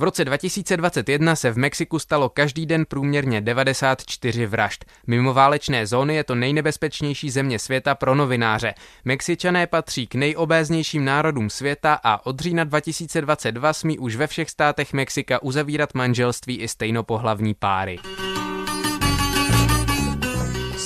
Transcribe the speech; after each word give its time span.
V 0.00 0.02
roce 0.02 0.24
2021 0.24 1.36
se 1.36 1.50
v 1.50 1.58
Mexiku 1.58 1.98
stalo 1.98 2.28
každý 2.28 2.66
den 2.66 2.84
průměrně 2.88 3.40
94 3.40 4.46
vražd. 4.46 4.84
Mimo 5.06 5.34
válečné 5.34 5.86
zóny 5.86 6.14
je 6.14 6.24
to 6.24 6.34
nejnebezpečnější 6.34 7.30
země 7.30 7.58
světa 7.58 7.94
pro 7.94 8.14
novináře. 8.14 8.74
Mexičané 9.04 9.66
patří 9.66 10.06
k 10.06 10.14
nejobéznějším 10.14 11.04
národům 11.04 11.50
světa 11.50 12.00
a 12.04 12.26
od 12.26 12.40
října 12.40 12.64
2022 12.64 13.72
smí 13.72 13.98
už 13.98 14.16
ve 14.16 14.26
všech 14.26 14.50
státech 14.50 14.92
Mexika 14.92 15.42
uzavírat 15.42 15.94
manželství 15.94 16.58
i 16.58 16.68
stejnopohlavní 16.68 17.54
páry. 17.54 17.98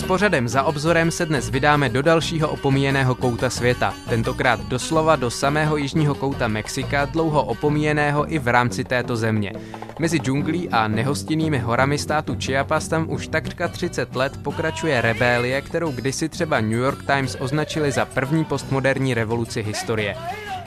Pořadem 0.06 0.48
za 0.48 0.62
obzorem 0.62 1.10
se 1.10 1.26
dnes 1.26 1.50
vydáme 1.50 1.88
do 1.88 2.02
dalšího 2.02 2.48
opomíjeného 2.48 3.14
kouta 3.14 3.50
světa, 3.50 3.94
tentokrát 4.08 4.60
doslova 4.60 5.16
do 5.16 5.30
samého 5.30 5.76
jižního 5.76 6.14
kouta 6.14 6.48
Mexika, 6.48 7.04
dlouho 7.04 7.44
opomíjeného 7.44 8.34
i 8.34 8.38
v 8.38 8.48
rámci 8.48 8.84
této 8.84 9.16
země. 9.16 9.52
Mezi 9.98 10.18
džunglí 10.18 10.68
a 10.68 10.88
nehostinnými 10.88 11.58
horami 11.58 11.98
státu 11.98 12.36
Chiapas 12.44 12.88
tam 12.88 13.10
už 13.10 13.28
takřka 13.28 13.68
30 13.68 14.16
let 14.16 14.32
pokračuje 14.42 15.00
rebélie, 15.00 15.62
kterou 15.62 15.92
kdysi 15.92 16.28
třeba 16.28 16.60
New 16.60 16.72
York 16.72 17.06
Times 17.06 17.36
označili 17.40 17.92
za 17.92 18.04
první 18.04 18.44
postmoderní 18.44 19.14
revoluci 19.14 19.62
historie. 19.62 20.16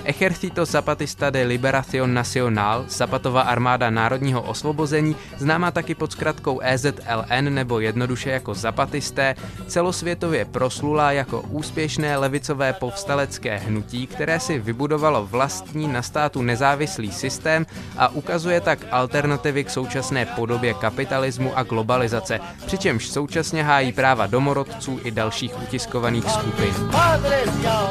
Ejército 0.05 0.66
Zapatista 0.66 1.30
de 1.30 1.44
Liberación 1.45 2.13
Nacional, 2.13 2.86
Zapatová 2.88 3.41
armáda 3.41 3.90
národního 3.90 4.41
osvobození, 4.41 5.16
známá 5.38 5.72
taky 5.72 5.96
pod 5.96 6.12
zkratkou 6.12 6.59
EZLN 6.62 7.54
nebo 7.54 7.80
jednoduše 7.80 8.30
jako 8.30 8.54
Zapatisté, 8.54 9.36
celosvětově 9.68 10.46
proslulá 10.46 11.12
jako 11.12 11.41
úspěšné 11.41 12.18
levicové 12.18 12.73
povstalecké 12.73 13.58
hnutí, 13.58 14.08
které 14.08 14.40
si 14.40 14.60
vybudovalo 14.60 15.26
vlastní 15.26 15.88
na 15.88 16.02
státu 16.02 16.41
nezávislý 16.41 17.12
systém 17.12 17.66
a 17.98 18.08
ukazuje 18.08 18.62
tak 18.62 18.80
alternativy 18.91 19.63
k 19.63 19.70
současné 19.70 20.26
podobě 20.26 20.74
kapitalismu 20.74 21.58
a 21.58 21.63
globalizace, 21.63 22.40
přičemž 22.65 23.08
současně 23.08 23.63
hájí 23.63 23.91
práva 23.91 24.27
domorodců 24.27 24.99
i 25.04 25.12
dalších 25.12 25.62
utiskovaných 25.63 26.30
skupin. 26.30 26.74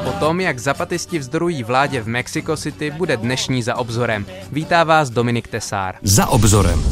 O 0.05 0.13
tom, 0.13 0.41
jak 0.41 0.59
zapatisti 0.59 1.19
vzdorují 1.19 1.65
vládě 1.65 2.04
v 2.05 2.07
Mexico 2.07 2.57
City 2.57 2.91
bude 2.91 3.17
dnešní 3.17 3.63
za 3.63 3.77
obzorem. 3.77 4.27
Vítá 4.53 4.85
vás 4.85 5.11
Dominik 5.11 5.49
Tesár. 5.49 5.95
Za 6.03 6.27
obzorem. 6.27 6.83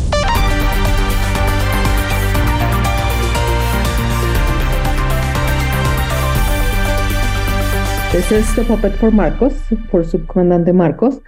This 8.13 8.31
is 8.31 8.55
the 8.55 8.65
puppet 8.65 8.97
for 8.97 9.11
Marcos, 9.11 9.53
for 9.91 10.05
Subcomandante 10.05 10.73
Marcos. 10.73 11.21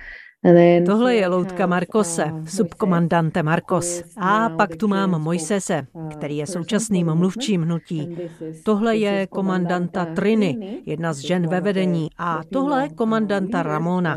Tohle 0.87 1.14
je 1.14 1.28
loutka 1.28 1.67
Markose, 1.67 2.25
subkomandante 2.47 3.42
Markos. 3.42 4.03
A 4.17 4.48
pak 4.48 4.77
tu 4.77 4.89
mám 4.89 5.23
Mojsese, 5.23 5.87
který 6.11 6.37
je 6.37 6.47
současným 6.47 7.14
mluvčím 7.14 7.62
hnutí. 7.62 8.19
Tohle 8.65 8.97
je 8.97 9.27
komandanta 9.27 10.05
Triny, 10.05 10.83
jedna 10.87 11.12
z 11.12 11.19
žen 11.19 11.48
ve 11.48 11.61
vedení. 11.61 12.09
A 12.19 12.41
tohle 12.53 12.89
komandanta 12.89 13.62
Ramona. 13.62 14.17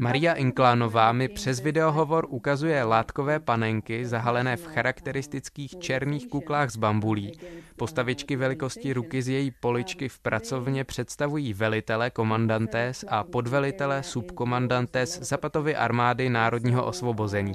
Maria 0.00 0.32
Inklánová 0.32 1.12
mi 1.12 1.28
přes 1.28 1.60
videohovor 1.60 2.26
ukazuje 2.30 2.84
látkové 2.84 3.40
panenky 3.40 4.06
zahalené 4.06 4.56
v 4.56 4.66
charakteristických 4.66 5.78
černých 5.78 6.28
kuklách 6.28 6.70
z 6.70 6.76
bambulí. 6.76 7.32
Postavičky 7.76 8.36
velikosti 8.36 8.92
ruky 8.92 9.22
z 9.22 9.28
její 9.28 9.50
poličky 9.60 10.08
v 10.08 10.18
pracovně 10.18 10.84
představují 10.84 11.54
velitele 11.54 12.10
komandantes 12.10 13.04
a 13.08 13.24
podvelitele 13.24 14.02
sub 14.02 14.29
subkomandantes 14.30 15.20
Zapatovy 15.22 15.76
armády 15.76 16.30
národního 16.30 16.86
osvobození. 16.86 17.52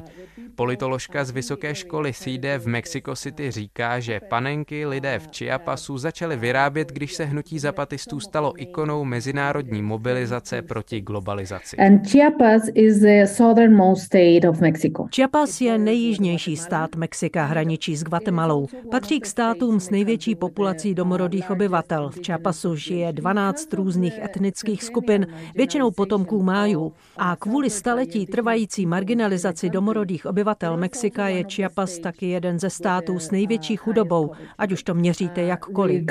Politoložka 0.55 1.23
z 1.23 1.31
vysoké 1.31 1.75
školy 1.75 2.13
CID 2.13 2.45
v 2.57 2.67
Mexico 2.67 3.15
City 3.15 3.51
říká, 3.51 3.99
že 3.99 4.19
panenky 4.19 4.85
lidé 4.85 5.19
v 5.19 5.27
Chiapasu 5.37 5.97
začaly 5.97 6.37
vyrábět, 6.37 6.91
když 6.91 7.13
se 7.13 7.25
hnutí 7.25 7.59
zapatistů 7.59 8.19
stalo 8.19 8.53
ikonou 8.57 9.03
mezinárodní 9.03 9.81
mobilizace 9.81 10.61
proti 10.61 11.01
globalizaci. 11.01 11.77
Chiapas 12.11 12.63
is 12.73 12.99
the 12.99 13.25
southernmost 13.25 14.01
state 14.01 14.45
of 14.49 14.61
Mexico. 14.61 15.07
Chiapas 15.15 15.61
je 15.61 15.77
nejjižnější 15.77 16.57
stát 16.57 16.95
Mexika, 16.95 17.45
hraničí 17.45 17.95
s 17.95 18.03
Guatemalou. 18.03 18.67
Patří 18.91 19.19
k 19.19 19.25
státům 19.25 19.79
s 19.79 19.89
největší 19.89 20.35
populací 20.35 20.93
domorodých 20.93 21.51
obyvatel. 21.51 22.09
V 22.09 22.19
Chiapasu 22.25 22.75
žije 22.75 23.13
12 23.13 23.73
různých 23.73 24.19
etnických 24.23 24.83
skupin, 24.83 25.27
většinou 25.55 25.91
potomků 25.91 26.43
májů. 26.65 26.93
A 27.17 27.35
kvůli 27.35 27.69
staletí 27.69 28.25
trvající 28.25 28.85
marginalizaci 28.85 29.69
domorodých 29.69 30.25
obyvatel 30.25 30.45
obyvatel 30.45 30.77
Mexika 30.77 31.27
je 31.27 31.43
Chiapas 31.43 31.99
taky 31.99 32.29
jeden 32.29 32.59
ze 32.59 32.69
států 32.69 33.19
s 33.19 33.31
největší 33.31 33.75
chudobou, 33.75 34.31
ať 34.57 34.71
už 34.71 34.83
to 34.83 34.93
měříte 34.93 35.41
jakkoliv. 35.41 36.05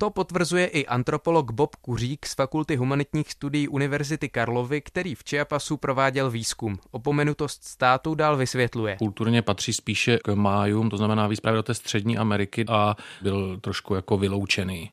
To 0.00 0.10
potvrzuje 0.10 0.66
i 0.66 0.86
antropolog 0.86 1.52
Bob 1.52 1.76
Kuřík 1.76 2.26
z 2.26 2.34
Fakulty 2.34 2.76
humanitních 2.76 3.30
studií 3.30 3.68
Univerzity 3.68 4.28
Karlovy, 4.28 4.80
který 4.80 5.14
v 5.14 5.24
Chiapasu 5.24 5.76
prováděl 5.76 6.30
výzkum. 6.30 6.78
Opomenutost 6.90 7.64
státu 7.64 8.14
dál 8.14 8.36
vysvětluje. 8.36 8.96
Kulturně 8.96 9.42
patří 9.42 9.72
spíše 9.72 10.18
k 10.24 10.34
májům, 10.34 10.90
to 10.90 10.96
znamená 10.96 11.26
víc 11.26 11.40
právě 11.40 11.56
do 11.56 11.62
té 11.62 11.74
střední 11.74 12.18
Ameriky 12.18 12.64
a 12.68 12.96
byl 13.22 13.58
trošku 13.60 13.94
jako 13.94 14.18
vyloučený 14.18 14.90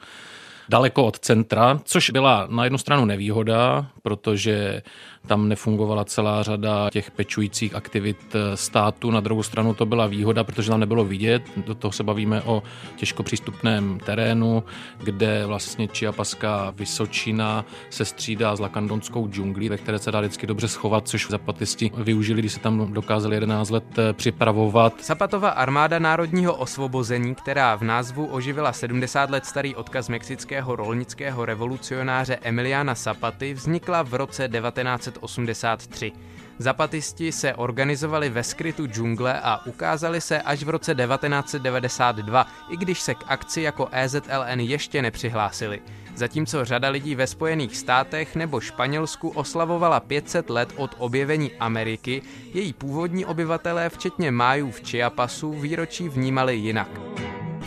daleko 0.72 1.06
od 1.06 1.20
centra, 1.20 1.80
což 1.84 2.10
byla 2.10 2.48
na 2.50 2.64
jednu 2.64 2.78
stranu 2.78 3.06
nevýhoda, 3.06 3.88
protože 4.02 4.82
tam 5.28 5.50
nefungovala 5.50 6.06
celá 6.06 6.44
řada 6.44 6.90
těch 6.90 7.12
pečujících 7.12 7.76
aktivit 7.76 8.18
eh, 8.36 8.58
státu. 8.58 9.12
Na 9.12 9.20
druhou 9.20 9.44
stranu 9.44 9.74
to 9.74 9.86
byla 9.86 10.08
výhoda, 10.08 10.44
protože 10.44 10.70
tam 10.70 10.80
nebylo 10.80 11.06
vidět. 11.06 11.44
Do 11.66 11.76
toho 11.76 11.92
se 11.92 12.04
bavíme 12.04 12.42
o 12.42 12.64
těžko 12.96 13.24
přístupném 13.24 14.00
terénu, 14.06 14.64
kde 14.98 15.46
vlastně 15.46 15.88
Čiapaská 15.88 16.74
Vysočina 16.76 17.66
se 17.90 18.06
střídá 18.06 18.56
s 18.56 18.60
lakandonskou 18.60 19.28
džunglí, 19.28 19.70
ve 19.70 19.78
které 19.78 20.00
se 20.00 20.12
dá 20.12 20.20
vždycky 20.20 20.48
dobře 20.48 20.68
schovat, 20.68 21.08
což 21.08 21.28
zapatisti 21.30 21.92
využili, 21.98 22.42
když 22.42 22.52
se 22.54 22.60
tam 22.60 22.94
dokázali 22.94 23.36
11 23.36 23.70
let 23.70 24.00
eh, 24.00 24.14
připravovat. 24.14 24.94
Zapatová 25.04 25.50
armáda 25.50 26.00
národního 26.00 26.56
osvobození, 26.56 27.36
která 27.36 27.76
v 27.76 27.82
názvu 27.84 28.26
oživila 28.26 28.74
70 28.74 29.30
let 29.30 29.46
starý 29.46 29.76
odkaz 29.76 30.10
mexického 30.10 30.76
rolnického 30.76 31.46
revolucionáře 31.46 32.40
Emiliana 32.42 32.96
Zapaty, 32.96 33.54
vznikla 33.54 34.04
v 34.04 34.14
roce 34.14 34.48
19 34.48 35.11
1983. 35.20 36.12
Zapatisti 36.58 37.32
se 37.32 37.56
organizovali 37.56 38.30
ve 38.30 38.44
skrytu 38.44 38.88
džungle 38.88 39.42
a 39.42 39.66
ukázali 39.66 40.22
se 40.22 40.42
až 40.42 40.64
v 40.64 40.70
roce 40.70 40.96
1992, 40.96 42.48
i 42.70 42.78
když 42.78 43.00
se 43.00 43.16
k 43.16 43.24
akci 43.28 43.62
jako 43.62 43.90
EZLN 43.92 44.60
ještě 44.60 45.02
nepřihlásili. 45.02 45.82
Zatímco 46.16 46.66
řada 46.66 46.90
lidí 46.90 47.16
ve 47.16 47.28
Spojených 47.28 47.78
státech 47.78 48.36
nebo 48.36 48.60
Španělsku 48.60 49.30
oslavovala 49.30 50.00
500 50.00 50.50
let 50.50 50.74
od 50.76 50.96
objevení 50.98 51.52
Ameriky, 51.60 52.22
její 52.54 52.74
původní 52.74 53.26
obyvatelé, 53.26 53.90
včetně 53.90 54.32
májů 54.32 54.72
v 54.72 54.82
Chiapasu, 54.82 55.52
výročí 55.52 56.10
vnímali 56.10 56.56
jinak. 56.56 56.90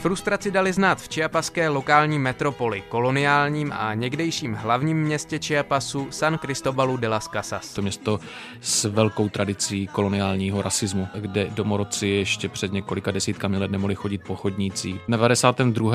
Frustraci 0.05 0.51
dali 0.51 0.73
znát 0.73 1.01
v 1.01 1.09
Chiapaské 1.09 1.69
lokální 1.69 2.19
metropoli, 2.19 2.83
koloniálním 2.89 3.73
a 3.73 3.95
někdejším 3.95 4.55
hlavním 4.55 5.03
městě 5.03 5.39
Chiapasu 5.39 6.07
San 6.11 6.39
Cristobalu 6.39 6.97
de 6.97 7.09
las 7.09 7.29
Casas. 7.29 7.75
To 7.75 7.83
město 7.83 8.21
s 8.61 8.85
velkou 8.85 9.29
tradicí 9.29 9.87
koloniálního 9.87 10.63
rasismu, 10.63 11.09
kde 11.15 11.51
domorodci 11.51 12.07
ještě 12.07 12.49
před 12.49 12.73
několika 12.73 13.11
desítkami 13.11 13.59
let 13.59 13.71
nemohli 13.71 13.95
chodit 13.95 14.19
po 14.27 14.37
chodnících. 14.37 15.01
Na 15.09 15.17
92. 15.17 15.95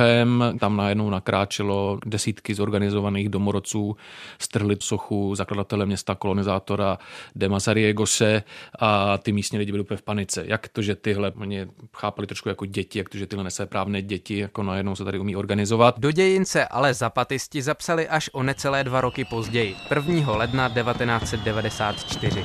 tam 0.60 0.78
najednou 0.78 1.10
nakráčelo 1.10 2.00
desítky 2.06 2.56
zorganizovaných 2.56 3.30
domorodců, 3.30 3.98
strhli 4.40 4.78
sochu 4.80 5.36
zakladatele 5.36 5.86
města 5.86 6.16
kolonizátora 6.16 6.98
de 7.36 7.50
Mazariegose 7.50 8.44
a 8.80 9.18
ty 9.18 9.32
místní 9.32 9.60
lidi 9.60 9.72
byli 9.72 9.84
úplně 9.84 9.98
v 9.98 10.02
panice. 10.04 10.44
Jak 10.48 10.68
to, 10.68 10.82
že 10.82 10.96
tyhle, 10.96 11.32
oni 11.32 11.68
chápali 11.96 12.28
trošku 12.28 12.50
jako 12.50 12.66
děti, 12.66 12.98
jak 13.00 13.10
to, 13.10 13.18
že 13.18 13.28
tyhle 13.28 13.44
nesvéprávné 13.44 13.99
hned 14.00 14.08
děti 14.08 14.38
jako 14.38 14.64
najednou 14.64 14.96
se 14.96 15.06
tady 15.06 15.20
umí 15.20 15.36
organizovat. 15.36 16.00
Do 16.00 16.12
dějince 16.12 16.66
ale 16.66 16.94
zapatisti 16.94 17.62
zapsali 17.62 18.08
až 18.08 18.30
o 18.34 18.44
necelé 18.44 18.84
dva 18.84 19.02
roky 19.02 19.26
později, 19.26 19.76
1. 19.96 20.36
ledna 20.36 20.70
1994. 20.70 22.44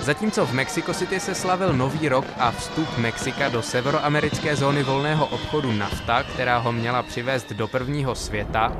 Zatímco 0.00 0.46
v 0.46 0.52
Mexico 0.52 0.94
City 0.94 1.20
se 1.20 1.34
slavil 1.34 1.72
nový 1.72 2.08
rok 2.08 2.24
a 2.38 2.50
vstup 2.50 2.88
Mexika 2.98 3.48
do 3.48 3.62
severoamerické 3.62 4.56
zóny 4.56 4.82
volného 4.82 5.26
obchodu 5.26 5.72
NAFTA, 5.72 6.22
která 6.22 6.58
ho 6.58 6.72
měla 6.72 7.02
přivést 7.02 7.52
do 7.52 7.68
prvního 7.68 8.14
světa, 8.14 8.76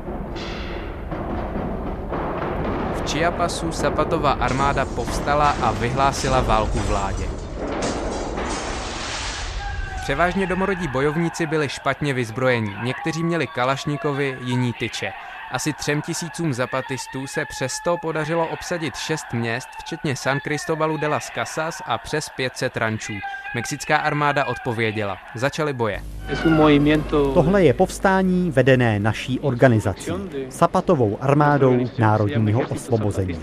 v 2.94 3.10
Chiapasu 3.10 3.72
Zapatová 3.72 4.32
armáda 4.32 4.84
povstala 4.84 5.50
a 5.50 5.70
vyhlásila 5.72 6.40
válku 6.40 6.78
vládě. 6.78 7.31
Převážně 10.02 10.46
domorodí 10.46 10.88
bojovníci 10.88 11.46
byli 11.46 11.68
špatně 11.68 12.14
vyzbrojení. 12.14 12.74
Někteří 12.82 13.24
měli 13.24 13.46
kalašníkovi, 13.46 14.38
jiní 14.44 14.72
tyče. 14.72 15.12
Asi 15.52 15.72
třem 15.72 16.02
tisícům 16.02 16.54
zapatistů 16.54 17.26
se 17.26 17.44
přesto 17.44 17.96
podařilo 18.02 18.46
obsadit 18.46 18.96
šest 18.96 19.24
měst, 19.32 19.68
včetně 19.80 20.16
San 20.16 20.40
Cristobalu 20.40 20.96
de 20.96 21.06
las 21.06 21.30
Casas 21.34 21.82
a 21.86 21.98
přes 21.98 22.28
500 22.36 22.76
rančů. 22.76 23.12
Mexická 23.54 23.96
armáda 23.96 24.44
odpověděla. 24.44 25.18
Začaly 25.34 25.72
boje. 25.72 26.02
Tohle 27.34 27.64
je 27.64 27.74
povstání 27.74 28.50
vedené 28.50 28.98
naší 28.98 29.40
organizací, 29.40 30.12
Zapatovou 30.48 31.18
armádou 31.20 31.86
národního 31.98 32.60
osvobození. 32.60 33.38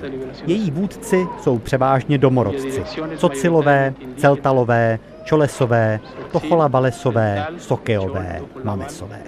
Její 0.46 0.72
vůdci 0.72 1.28
jsou 1.42 1.60
převážně 1.60 2.18
domorodci, 2.18 2.84
socilové, 3.16 3.94
celtalové, 4.18 5.00
čolesové, 5.30 6.00
tocholabalesové, 6.32 7.48
sokeové, 7.58 8.42
mamesové. 8.64 9.24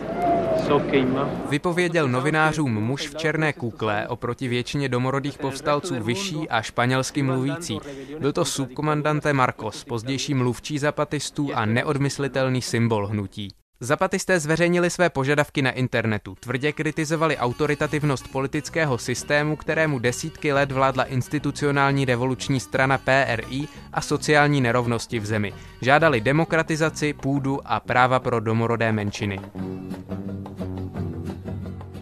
Vypověděl 1.50 2.07
novinářům 2.07 2.74
muž 2.74 3.07
v 3.07 3.15
černé 3.15 3.53
kukle 3.53 4.07
oproti 4.07 4.48
většině 4.48 4.89
domorodých 4.89 5.38
povstalců 5.38 6.03
vyšší 6.03 6.50
a 6.50 6.62
španělsky 6.62 7.24
mluvící. 7.24 7.80
Byl 8.19 8.33
to 8.33 8.45
subkomandante 8.45 9.33
Marcos, 9.33 9.83
pozdější 9.83 10.33
mluvčí 10.33 10.80
zapatistů 10.80 11.50
a 11.53 11.65
neodmyslitelný 11.65 12.62
symbol 12.62 13.07
hnutí. 13.07 13.60
Zapatisté 13.83 14.39
zveřejnili 14.39 14.89
své 14.89 15.10
požadavky 15.10 15.62
na 15.62 15.72
internetu, 15.72 16.36
tvrdě 16.39 16.72
kritizovali 16.72 17.38
autoritativnost 17.38 18.28
politického 18.28 18.98
systému, 18.98 19.56
kterému 19.56 20.00
desítky 20.00 20.54
let 20.54 20.72
vládla 20.72 21.04
institucionální 21.04 22.06
revoluční 22.06 22.60
strana 22.60 22.98
PRI 22.98 23.68
a 23.94 24.01
sociální 24.01 24.62
nerovnosti 24.62 25.19
v 25.19 25.25
zemi. 25.25 25.54
Žádali 25.81 26.22
demokratizaci, 26.22 27.13
půdu 27.13 27.60
a 27.66 27.80
práva 27.80 28.19
pro 28.19 28.39
domorodé 28.39 28.92
menšiny. 28.92 29.39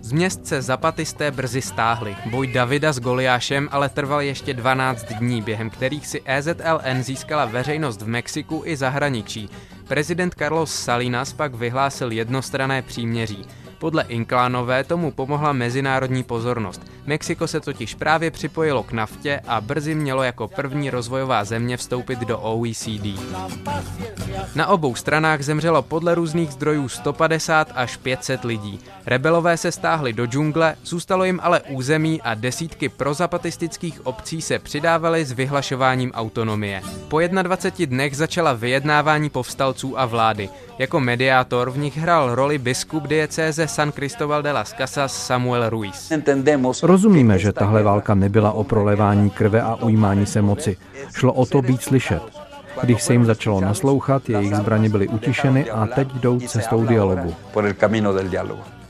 Z 0.02 0.12
měst 0.12 0.48
se 0.48 0.62
zapatisté 0.62 1.32
brzy 1.32 1.62
stáhli. 1.62 2.16
Boj 2.26 2.48
Davida 2.48 2.94
s 2.94 3.00
Goliášem 3.00 3.70
ale 3.72 3.90
trval 3.90 4.22
ještě 4.22 4.54
12 4.54 5.04
dní, 5.04 5.42
během 5.42 5.70
kterých 5.70 6.08
si 6.08 6.22
EZLN 6.26 7.04
získala 7.04 7.46
veřejnost 7.46 8.02
v 8.02 8.08
Mexiku 8.08 8.62
i 8.66 8.78
zahraničí. 8.78 9.50
Prezident 9.90 10.36
Carlos 10.38 10.70
Salinas 10.70 11.34
pak 11.34 11.56
vyhlásil 11.56 12.12
jednostrané 12.12 12.82
příměří. 12.82 13.46
Podle 13.80 14.06
Inklánové 14.08 14.84
tomu 14.84 15.12
pomohla 15.12 15.54
mezinárodní 15.54 16.24
pozornost. 16.24 16.82
Mexiko 17.06 17.48
se 17.48 17.60
totiž 17.60 17.96
právě 17.96 18.32
připojilo 18.32 18.84
k 18.84 18.92
naftě 18.92 19.42
a 19.48 19.62
brzy 19.62 19.96
mělo 19.96 20.24
jako 20.24 20.48
první 20.48 20.90
rozvojová 20.90 21.44
země 21.44 21.78
vstoupit 21.78 22.20
do 22.20 22.40
OECD. 22.40 23.20
Na 24.56 24.68
obou 24.68 24.96
stranách 24.96 25.42
zemřelo 25.42 25.82
podle 25.82 26.16
různých 26.16 26.52
zdrojů 26.52 26.90
150 26.90 27.72
až 27.76 27.98
500 27.98 28.44
lidí. 28.44 28.80
Rebelové 29.06 29.58
se 29.58 29.72
stáhli 29.72 30.14
do 30.14 30.26
džungle, 30.26 30.76
zůstalo 30.84 31.24
jim 31.24 31.40
ale 31.44 31.62
území 31.62 32.22
a 32.22 32.34
desítky 32.34 32.90
prozapatistických 32.90 34.06
obcí 34.06 34.42
se 34.42 34.60
přidávaly 34.60 35.26
s 35.26 35.32
vyhlašováním 35.32 36.12
autonomie. 36.12 36.82
Po 37.08 37.20
21 37.20 37.96
dnech 37.96 38.18
začala 38.18 38.54
vyjednávání 38.54 39.30
povstalců 39.30 40.00
a 40.00 40.06
vlády. 40.06 40.50
Jako 40.80 41.00
mediátor 41.00 41.72
v 41.72 41.78
nich 41.78 41.98
hrál 41.98 42.36
roli 42.36 42.58
biskup 42.58 43.08
diecéze 43.08 43.68
San 43.70 43.92
Cristobal 43.92 44.44
de 44.44 44.54
las 44.54 44.74
Casas 44.74 45.28
Samuel 45.28 45.70
Ruiz. 45.70 46.12
Rozumíme, 46.84 47.40
že 47.40 47.54
tahle 47.54 47.84
válka 47.84 48.16
nebyla 48.16 48.52
o 48.52 48.64
prolevání 48.64 49.30
krve 49.30 49.62
a 49.62 49.76
ujímání 49.76 50.26
se 50.26 50.42
moci. 50.42 50.78
Šlo 51.16 51.34
o 51.34 51.46
to 51.46 51.62
být 51.62 51.82
slyšet. 51.82 52.22
Když 52.82 53.04
se 53.04 53.14
jim 53.14 53.26
začalo 53.26 53.62
naslouchat, 53.62 54.30
jejich 54.30 54.56
zbraně 54.56 54.90
byly 54.90 55.08
utišeny 55.08 55.72
a 55.72 55.88
teď 55.96 56.08
jdou 56.14 56.40
cestou 56.40 56.86
dialogu. 56.86 57.36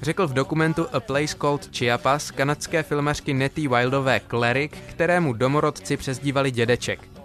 Řekl 0.02 0.28
v 0.28 0.34
dokumentu 0.34 0.88
A 0.94 1.00
Place 1.00 1.36
Called 1.42 1.70
Chiapas 1.78 2.31
kanadské 2.31 2.84
filmařky 2.84 3.34
Nettie 3.34 3.70
Wildové 3.70 4.20
Cleric, 4.28 4.72
kterému 4.90 5.34
domorodci 5.34 5.98
přezdívali 5.98 6.52
dědeček. 6.52 7.19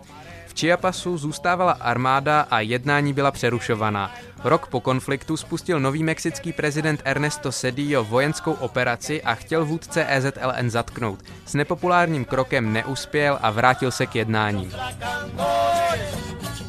Chiapasu 0.54 1.18
zůstávala 1.18 1.72
armáda 1.72 2.40
a 2.50 2.60
jednání 2.60 3.12
byla 3.12 3.30
přerušovaná. 3.30 4.14
Rok 4.44 4.66
po 4.66 4.80
konfliktu 4.80 5.36
spustil 5.36 5.80
nový 5.80 6.02
mexický 6.02 6.52
prezident 6.52 7.02
Ernesto 7.04 7.52
Cedillo 7.52 8.04
vojenskou 8.04 8.52
operaci 8.52 9.22
a 9.22 9.34
chtěl 9.34 9.64
vůdce 9.64 10.06
EZLN 10.08 10.70
zatknout. 10.70 11.20
S 11.46 11.54
nepopulárním 11.54 12.24
krokem 12.24 12.72
neuspěl 12.72 13.38
a 13.42 13.50
vrátil 13.50 13.90
se 13.90 14.06
k 14.06 14.14
jednáním. 14.14 14.72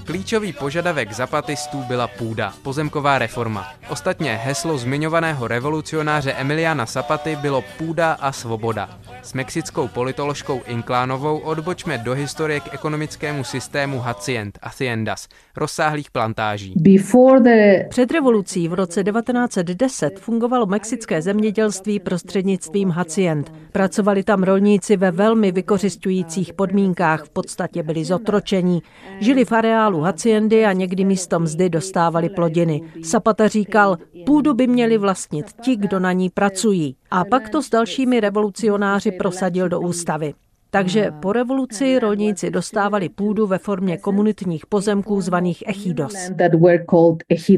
Klíčový 0.06 0.54
požadavek 0.54 1.14
zapatistů 1.14 1.84
byla 1.84 2.08
půda, 2.08 2.54
pozemková 2.64 3.20
reforma. 3.20 3.74
Ostatně 3.90 4.36
heslo 4.36 4.78
zmiňovaného 4.78 5.48
revolucionáře 5.48 6.34
Emiliana 6.34 6.86
Zapaty 6.86 7.36
bylo 7.36 7.62
půda 7.78 8.14
a 8.14 8.32
svoboda. 8.32 8.90
S 9.26 9.34
mexickou 9.34 9.88
politoložkou 9.88 10.62
Inklánovou 10.68 11.38
odbočme 11.38 11.98
do 11.98 12.14
historie 12.14 12.60
k 12.60 12.74
ekonomickému 12.74 13.44
systému 13.44 14.00
hacient, 14.00 14.60
haciendas, 14.64 15.28
rozsáhlých 15.56 16.12
plantáží. 16.12 16.74
Před 17.90 18.12
revolucí 18.12 18.68
v 18.68 18.74
roce 18.74 19.04
1910 19.04 20.20
fungovalo 20.20 20.66
mexické 20.66 21.22
zemědělství 21.22 22.00
prostřednictvím 22.00 22.90
hacient. 22.90 23.54
Pracovali 23.72 24.24
tam 24.24 24.44
rolníci 24.44 24.98
ve 24.98 25.12
velmi 25.12 25.52
vykořišťujících 25.52 26.54
podmínkách, 26.54 27.24
v 27.24 27.30
podstatě 27.30 27.84
byli 27.84 28.06
zotročení. 28.06 28.82
Žili 29.20 29.46
v 29.46 29.52
areálu 29.52 30.02
haciendy 30.02 30.66
a 30.66 30.74
někdy 30.74 31.06
místo 31.06 31.40
mzdy 31.40 31.70
dostávali 31.70 32.30
plodiny. 32.30 32.82
Zapata 33.04 33.48
říkal, 33.48 33.98
půdu 34.26 34.54
by 34.54 34.68
měli 34.68 34.98
vlastnit 34.98 35.46
ti, 35.62 35.76
kdo 35.76 36.00
na 36.00 36.12
ní 36.12 36.30
pracují. 36.30 36.96
A 37.12 37.26
pak 37.26 37.50
to 37.50 37.62
s 37.62 37.70
dalšími 37.70 38.20
revolucionáři 38.20 39.12
prosadil 39.18 39.70
do 39.70 39.80
ústavy. 39.82 40.34
Takže 40.70 41.12
po 41.22 41.34
revoluci 41.34 42.00
rolníci 42.00 42.52
dostávali 42.52 43.10
půdu 43.10 43.48
ve 43.48 43.58
formě 43.58 43.98
komunitních 43.98 44.66
pozemků 44.66 45.22
zvaných 45.22 45.64
echidos. 45.68 46.14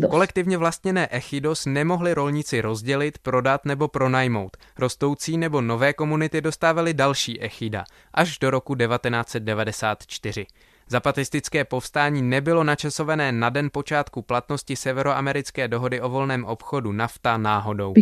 Kolektivně 0.10 0.58
vlastněné 0.58 1.08
echidos 1.12 1.66
nemohli 1.66 2.14
rolníci 2.14 2.62
rozdělit, 2.62 3.18
prodat 3.18 3.66
nebo 3.66 3.88
pronajmout. 3.88 4.58
Rostoucí 4.80 5.38
nebo 5.38 5.62
nové 5.62 5.94
komunity 5.94 6.42
dostávali 6.42 6.94
další 6.94 7.42
echida 7.42 7.84
až 8.14 8.40
do 8.40 8.50
roku 8.50 8.76
1994. 8.76 10.46
Zapatistické 10.90 11.66
povstání 11.66 12.22
nebylo 12.22 12.64
načasované 12.64 13.32
na 13.32 13.50
den 13.50 13.70
počátku 13.72 14.22
platnosti 14.22 14.76
severoamerické 14.76 15.68
dohody 15.68 16.02
o 16.02 16.10
volném 16.10 16.46
obchodu 16.46 16.92
NAFTA 16.92 17.38
náhodou. 17.38 17.94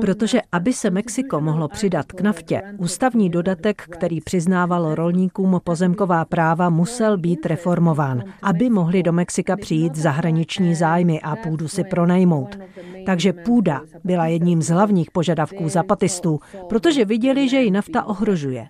Protože 0.00 0.40
aby 0.52 0.72
se 0.72 0.90
Mexiko 0.90 1.40
mohlo 1.40 1.68
přidat 1.68 2.12
k 2.12 2.20
naftě, 2.20 2.62
ústavní 2.76 3.30
dodatek, 3.30 3.82
který 3.82 4.20
přiznával 4.20 4.94
rolníkům 4.94 5.60
pozemková 5.64 6.24
práva, 6.24 6.70
musel 6.70 7.18
být 7.18 7.46
reformován, 7.46 8.22
aby 8.42 8.70
mohli 8.70 9.02
do 9.02 9.12
Mexika 9.12 9.56
přijít 9.56 9.96
zahraniční 9.96 10.74
zájmy 10.74 11.20
a 11.20 11.36
půdu 11.36 11.68
si 11.68 11.84
pronajmout. 11.84 12.58
Takže 13.06 13.32
půda 13.32 13.80
byla 14.04 14.26
jedním 14.26 14.62
z 14.62 14.68
hlavních 14.68 15.10
požadavků 15.10 15.68
zapatistů, 15.68 16.40
protože 16.68 17.04
viděli, 17.04 17.48
že 17.48 17.60
ji 17.60 17.70
nafta 17.70 18.04
ohrožuje. 18.04 18.66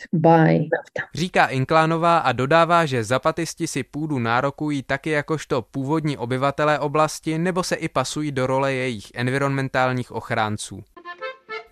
Říká 1.14 1.46
Inklánová 1.46 2.18
a 2.18 2.32
dodává, 2.32 2.77
že 2.86 3.04
zapatisti 3.04 3.66
si 3.66 3.82
půdu 3.82 4.18
nárokují 4.18 4.82
taky 4.82 5.10
jakožto 5.10 5.62
původní 5.62 6.16
obyvatelé 6.16 6.78
oblasti 6.78 7.38
nebo 7.38 7.62
se 7.62 7.74
i 7.74 7.88
pasují 7.88 8.32
do 8.32 8.46
role 8.46 8.72
jejich 8.72 9.10
environmentálních 9.14 10.12
ochránců. 10.12 10.84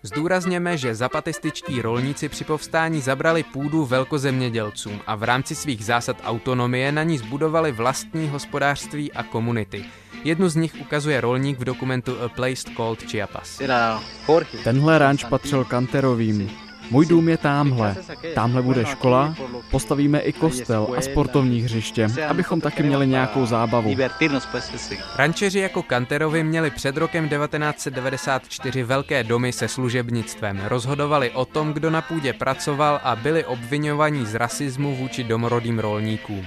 Zdůrazněme, 0.03 0.79
že 0.79 0.95
zapatističtí 0.95 1.83
rolníci 1.83 2.29
při 2.29 2.45
povstání 2.45 3.01
zabrali 3.01 3.43
půdu 3.43 3.85
velkozemědělcům 3.85 5.01
a 5.07 5.15
v 5.15 5.23
rámci 5.23 5.55
svých 5.55 5.85
zásad 5.85 6.17
autonomie 6.25 6.93
na 6.93 7.03
ní 7.03 7.19
zbudovali 7.19 7.73
vlastní 7.73 8.29
hospodářství 8.29 9.13
a 9.13 9.23
komunity. 9.23 9.85
Jednu 10.25 10.49
z 10.49 10.57
nich 10.57 10.75
ukazuje 10.81 11.21
rolník 11.21 11.59
v 11.59 11.65
dokumentu 11.65 12.17
A 12.25 12.29
Place 12.29 12.71
Called 12.77 13.03
Chiapas. 13.03 13.61
Tenhle 14.65 14.99
ranč 14.99 15.25
patřil 15.25 15.65
Kanterovým, 15.65 16.51
můj 16.91 17.07
dům 17.07 17.29
je 17.29 17.37
támhle. 17.37 17.97
Támhle 18.35 18.63
bude 18.63 18.85
škola, 18.85 19.35
postavíme 19.71 20.21
i 20.21 20.33
kostel 20.33 20.87
a 20.99 21.01
sportovní 21.01 21.61
hřiště, 21.61 22.09
abychom 22.29 22.61
taky 22.61 22.83
měli 22.83 23.07
nějakou 23.07 23.47
zábavu. 23.47 23.97
Rančeři 25.17 25.59
jako 25.59 25.83
Kanterovi 25.83 26.45
měli 26.45 26.71
před 26.71 26.97
rokem 26.97 27.29
1994 27.29 28.83
velké 28.83 29.25
domy 29.25 29.53
se 29.53 29.69
služebnictvem. 29.69 30.61
Rozhodovali 30.65 31.31
o 31.31 31.45
tom, 31.45 31.73
kdo 31.73 31.91
na 31.91 32.03
půdě 32.03 32.33
pracoval 32.33 33.01
a 33.03 33.17
byli 33.17 33.45
obvinovaní 33.45 34.27
z 34.27 34.35
rasismu 34.35 34.97
vůči 34.97 35.25
domorodým 35.25 35.79
rolníkům. 35.79 36.47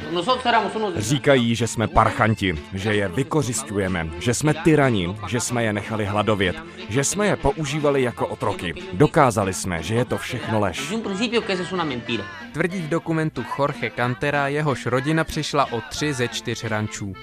Říkají, 0.96 1.56
že 1.56 1.68
jsme 1.68 1.88
parchanti, 1.88 2.56
že 2.74 2.94
je 2.94 3.08
vykořišťujeme, 3.08 4.10
že 4.20 4.34
jsme 4.34 4.54
tyrani, 4.54 5.16
že 5.28 5.40
jsme 5.40 5.64
je 5.64 5.74
nechali 5.74 6.06
hladovět, 6.06 6.56
že 6.90 7.04
jsme 7.04 7.28
je 7.28 7.36
používali 7.36 8.02
jako 8.02 8.28
otroky. 8.28 8.74
Dokázali 8.94 9.54
jsme, 9.54 9.84
že 9.84 9.96
je 9.96 10.06
to 10.06 10.18
všechno 10.18 10.29
lež. 10.52 10.94
Tvrdí 12.54 12.82
v 12.82 12.90
dokumentu 12.90 13.46
Jorge 13.60 13.92
Cantera, 13.96 14.48
jehož 14.48 14.86
rodina 14.86 15.24
přišla 15.24 15.72
o 15.72 15.82
tři 15.90 16.14
ze 16.14 16.28
čtyř 16.28 16.64
rančů. 16.64 17.14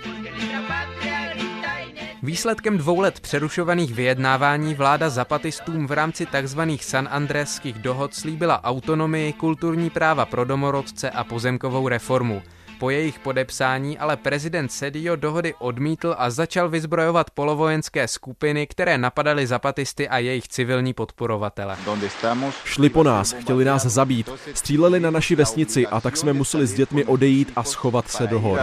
Výsledkem 2.22 2.78
dvou 2.78 3.00
let 3.00 3.20
přerušovaných 3.20 3.94
vyjednávání 3.94 4.74
vláda 4.74 5.10
zapatistům 5.10 5.86
v 5.86 5.92
rámci 5.92 6.26
tzv. 6.26 6.60
San 6.80 7.08
Andréských 7.10 7.78
dohod 7.78 8.14
slíbila 8.14 8.64
autonomii, 8.64 9.32
kulturní 9.32 9.90
práva 9.90 10.26
pro 10.26 10.44
domorodce 10.44 11.10
a 11.10 11.24
pozemkovou 11.24 11.88
reformu. 11.88 12.42
Po 12.78 12.90
jejich 12.90 13.18
podepsání 13.18 13.98
ale 13.98 14.16
prezident 14.16 14.72
Sedio 14.72 15.16
dohody 15.16 15.54
odmítl 15.58 16.14
a 16.18 16.30
začal 16.30 16.68
vyzbrojovat 16.68 17.30
polovojenské 17.30 18.08
skupiny, 18.08 18.66
které 18.66 18.98
napadaly 18.98 19.46
zapatisty 19.46 20.08
a 20.08 20.18
jejich 20.18 20.48
civilní 20.48 20.94
podporovatele. 20.94 21.76
Šli 22.64 22.88
po 22.88 23.02
nás, 23.02 23.32
chtěli 23.32 23.64
nás 23.64 23.86
zabít, 23.86 24.30
stříleli 24.54 25.00
na 25.00 25.10
naši 25.10 25.36
vesnici 25.36 25.86
a 25.86 26.00
tak 26.00 26.16
jsme 26.16 26.32
museli 26.32 26.66
s 26.66 26.74
dětmi 26.74 27.04
odejít 27.04 27.52
a 27.56 27.62
schovat 27.62 28.08
se 28.08 28.26
do 28.26 28.40
hor. 28.40 28.60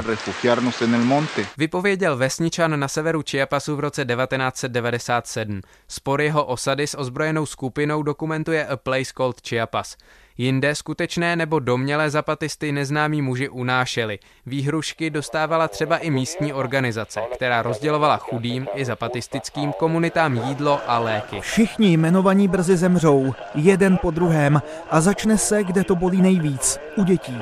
Vypověděl 1.57 2.17
vesničan 2.17 2.79
na 2.79 2.87
severu 2.87 3.21
Chiapasu 3.29 3.75
v 3.75 3.79
roce 3.79 4.05
1997. 4.05 5.61
Spor 5.87 6.21
jeho 6.21 6.45
osady 6.45 6.87
s 6.87 6.97
ozbrojenou 6.97 7.45
skupinou 7.45 8.03
dokumentuje 8.03 8.67
A 8.67 8.77
Place 8.77 9.13
Called 9.17 9.47
Chiapas. 9.47 9.97
Jinde 10.37 10.75
skutečné 10.75 11.35
nebo 11.35 11.59
domnělé 11.59 12.09
zapatisty 12.09 12.71
neznámí 12.71 13.21
muži 13.21 13.49
unášeli. 13.49 14.19
Výhrušky 14.45 15.09
dostávala 15.09 15.67
třeba 15.67 15.97
i 15.97 16.09
místní 16.09 16.53
organizace, 16.53 17.21
která 17.33 17.61
rozdělovala 17.61 18.17
chudým 18.17 18.67
i 18.75 18.85
zapatistickým 18.85 19.73
komunitám 19.73 20.35
jídlo 20.47 20.81
a 20.87 20.99
léky. 20.99 21.41
Všichni 21.41 21.93
jmenovaní 21.93 22.47
brzy 22.47 22.77
zemřou, 22.77 23.33
jeden 23.55 23.97
po 24.01 24.11
druhém, 24.11 24.61
a 24.89 25.01
začne 25.01 25.37
se, 25.37 25.63
kde 25.63 25.83
to 25.83 25.95
bolí 25.95 26.21
nejvíc, 26.21 26.79
u 26.95 27.03
dětí. 27.03 27.41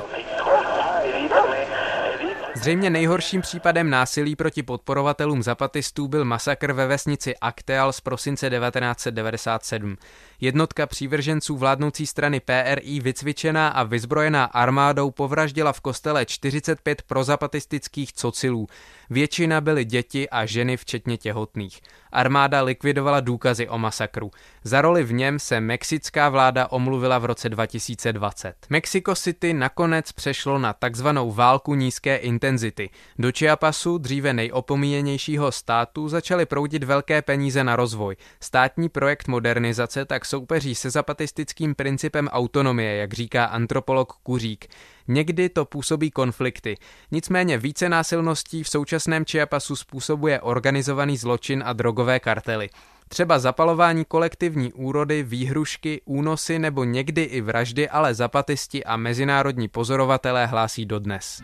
Zřejmě 2.61 2.89
nejhorším 2.89 3.41
případem 3.41 3.89
násilí 3.89 4.35
proti 4.35 4.63
podporovatelům 4.63 5.43
zapatistů 5.43 6.07
byl 6.07 6.25
masakr 6.25 6.71
ve 6.71 6.87
vesnici 6.87 7.35
Akteal 7.37 7.93
z 7.93 8.01
prosince 8.01 8.49
1997. 8.49 9.97
Jednotka 10.41 10.87
přívrženců 10.87 11.57
vládnoucí 11.57 12.07
strany 12.07 12.39
PRI 12.39 12.99
vycvičená 12.99 13.67
a 13.67 13.83
vyzbrojená 13.83 14.45
armádou 14.45 15.11
povraždila 15.11 15.73
v 15.73 15.81
kostele 15.81 16.25
45 16.25 17.01
prozapatistických 17.01 18.13
cocilů. 18.13 18.67
Většina 19.09 19.61
byly 19.61 19.85
děti 19.85 20.29
a 20.29 20.45
ženy 20.45 20.77
včetně 20.77 21.17
těhotných. 21.17 21.81
Armáda 22.11 22.61
likvidovala 22.61 23.19
důkazy 23.19 23.69
o 23.69 23.77
masakru. 23.77 24.31
Za 24.63 24.81
roli 24.81 25.03
v 25.03 25.13
něm 25.13 25.39
se 25.39 25.59
mexická 25.59 26.29
vláda 26.29 26.67
omluvila 26.71 27.19
v 27.19 27.25
roce 27.25 27.49
2020. 27.49 28.55
Mexico 28.69 29.15
City 29.15 29.53
nakonec 29.53 30.11
přešlo 30.11 30.59
na 30.59 30.73
takzvanou 30.73 31.31
válku 31.31 31.75
nízké 31.75 32.15
intenzity. 32.15 32.89
Do 33.19 33.31
Chiapasu, 33.37 33.97
dříve 33.97 34.33
nejopomíjenějšího 34.33 35.51
státu, 35.51 36.09
začaly 36.09 36.45
proudit 36.45 36.83
velké 36.83 37.21
peníze 37.21 37.63
na 37.63 37.75
rozvoj. 37.75 38.15
Státní 38.39 38.89
projekt 38.89 39.27
modernizace 39.27 40.05
tak 40.05 40.25
soupeří 40.31 40.75
se 40.75 40.89
zapatistickým 40.89 41.75
principem 41.75 42.27
autonomie, 42.27 42.95
jak 42.95 43.13
říká 43.13 43.45
antropolog 43.45 44.13
Kuřík. 44.23 44.67
Někdy 45.07 45.49
to 45.49 45.65
působí 45.65 46.11
konflikty. 46.11 46.77
Nicméně 47.11 47.57
více 47.57 47.89
násilností 47.89 48.63
v 48.63 48.69
současném 48.69 49.25
Chiapasu 49.25 49.75
způsobuje 49.75 50.41
organizovaný 50.41 51.17
zločin 51.17 51.63
a 51.65 51.73
drogové 51.73 52.19
kartely. 52.19 52.69
Třeba 53.07 53.39
zapalování 53.39 54.05
kolektivní 54.05 54.73
úrody, 54.73 55.23
výhrušky, 55.23 56.01
únosy 56.05 56.59
nebo 56.59 56.83
někdy 56.83 57.23
i 57.23 57.41
vraždy, 57.41 57.89
ale 57.89 58.13
zapatisti 58.13 58.83
a 58.83 58.97
mezinárodní 58.97 59.67
pozorovatelé 59.67 60.45
hlásí 60.45 60.85
dodnes. 60.85 61.41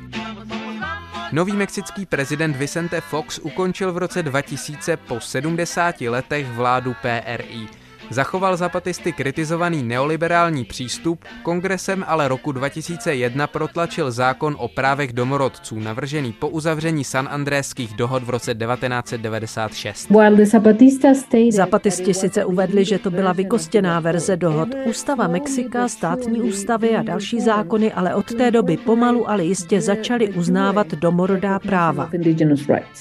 Nový 1.32 1.53
mexický 1.53 2.06
prezident 2.06 2.56
Vicente 2.56 3.01
Fox 3.01 3.39
ukončil 3.39 3.94
v 3.94 3.98
roce 3.98 4.24
2000 4.24 4.98
po 4.98 5.20
70 5.20 6.01
letech 6.01 6.48
vládu 6.48 6.96
PRI. 7.01 7.87
Zachoval 8.10 8.58
zapatisty 8.58 9.14
kritizovaný 9.14 9.84
neoliberální 9.84 10.66
přístup, 10.66 11.26
kongresem 11.44 12.06
ale 12.08 12.28
roku 12.28 12.52
2001 12.52 13.48
protlačil 13.48 14.12
zákon 14.12 14.56
o 14.60 14.68
právech 14.68 15.14
domorodců, 15.14 15.80
navržený 15.80 16.34
po 16.34 16.50
uzavření 16.50 17.04
San 17.04 17.28
Andréských 17.32 17.94
dohod 17.94 18.24
v 18.24 18.30
roce 18.30 18.56
1996. 18.56 20.12
Zapatisti 21.52 22.14
sice 22.14 22.46
uvedli, 22.46 22.86
že 22.86 23.00
to 23.00 23.12
byla 23.12 23.34
vykostěná 23.34 24.00
verze 24.00 24.38
dohod. 24.38 24.70
Ústava 24.86 25.28
Mexika, 25.28 25.88
státní 25.88 26.42
ústavy 26.42 26.96
a 26.96 27.04
další 27.04 27.42
zákony 27.42 27.94
ale 27.94 28.16
od 28.16 28.34
té 28.34 28.52
doby 28.52 28.78
pomalu, 28.78 29.30
ale 29.30 29.44
jistě 29.44 29.82
začaly 29.82 30.30
uznávat 30.30 30.88
domorodá 30.88 31.60
práva. 31.60 32.10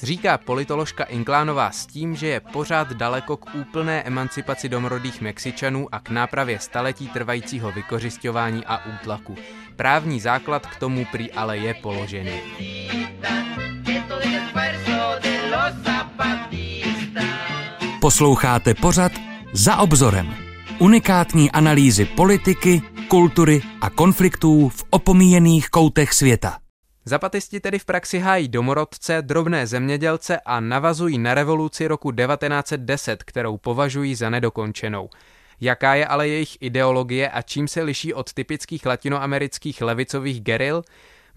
Říká 0.03 0.39
politoložka 0.39 1.05
Inklánová 1.05 1.71
s 1.71 1.87
tím, 1.87 2.17
že 2.17 2.27
je 2.27 2.41
pořád 2.41 2.93
daleko 2.93 3.37
k 3.37 3.55
úplné 3.55 4.03
emancipaci 4.03 4.69
domorodých 4.69 4.96
domorodých 4.97 5.21
Mexičanů 5.21 5.89
a 5.93 6.01
k 6.01 6.11
nápravě 6.11 6.59
staletí 6.59 7.09
trvajícího 7.09 7.73
vykořišťování 7.73 8.65
a 8.67 8.87
útlaku. 8.87 9.37
Právní 9.77 10.21
základ 10.21 10.67
k 10.67 10.77
tomu 10.77 11.05
prý 11.05 11.33
ale 11.33 11.59
je 11.59 11.75
položený. 11.75 12.41
Posloucháte 18.01 18.75
pořad 18.75 19.13
Za 19.53 19.77
obzorem. 19.77 20.35
Unikátní 20.79 21.51
analýzy 21.51 22.05
politiky, 22.05 22.83
kultury 23.09 23.63
a 23.81 23.91
konfliktů 23.91 24.69
v 24.69 24.85
opomíjených 24.91 25.69
koutech 25.69 26.13
světa. 26.13 26.66
Zapatisti 27.09 27.61
tedy 27.61 27.79
v 27.79 27.85
praxi 27.85 28.19
hájí 28.19 28.49
domorodce, 28.49 29.23
drobné 29.23 29.67
zemědělce 29.67 30.41
a 30.41 30.61
navazují 30.61 31.19
na 31.19 31.35
revoluci 31.35 31.87
roku 31.87 32.13
1910, 32.13 33.23
kterou 33.23 33.57
považují 33.57 34.15
za 34.15 34.31
nedokončenou. 34.31 35.09
Jaká 35.61 35.95
je 35.95 36.07
ale 36.07 36.29
jejich 36.29 36.57
ideologie 36.61 37.31
a 37.31 37.43
čím 37.43 37.69
se 37.69 37.83
liší 37.83 38.15
od 38.15 38.33
typických 38.33 38.87
latinoamerických 38.87 39.83
levicových 39.83 40.41
geril? 40.41 40.83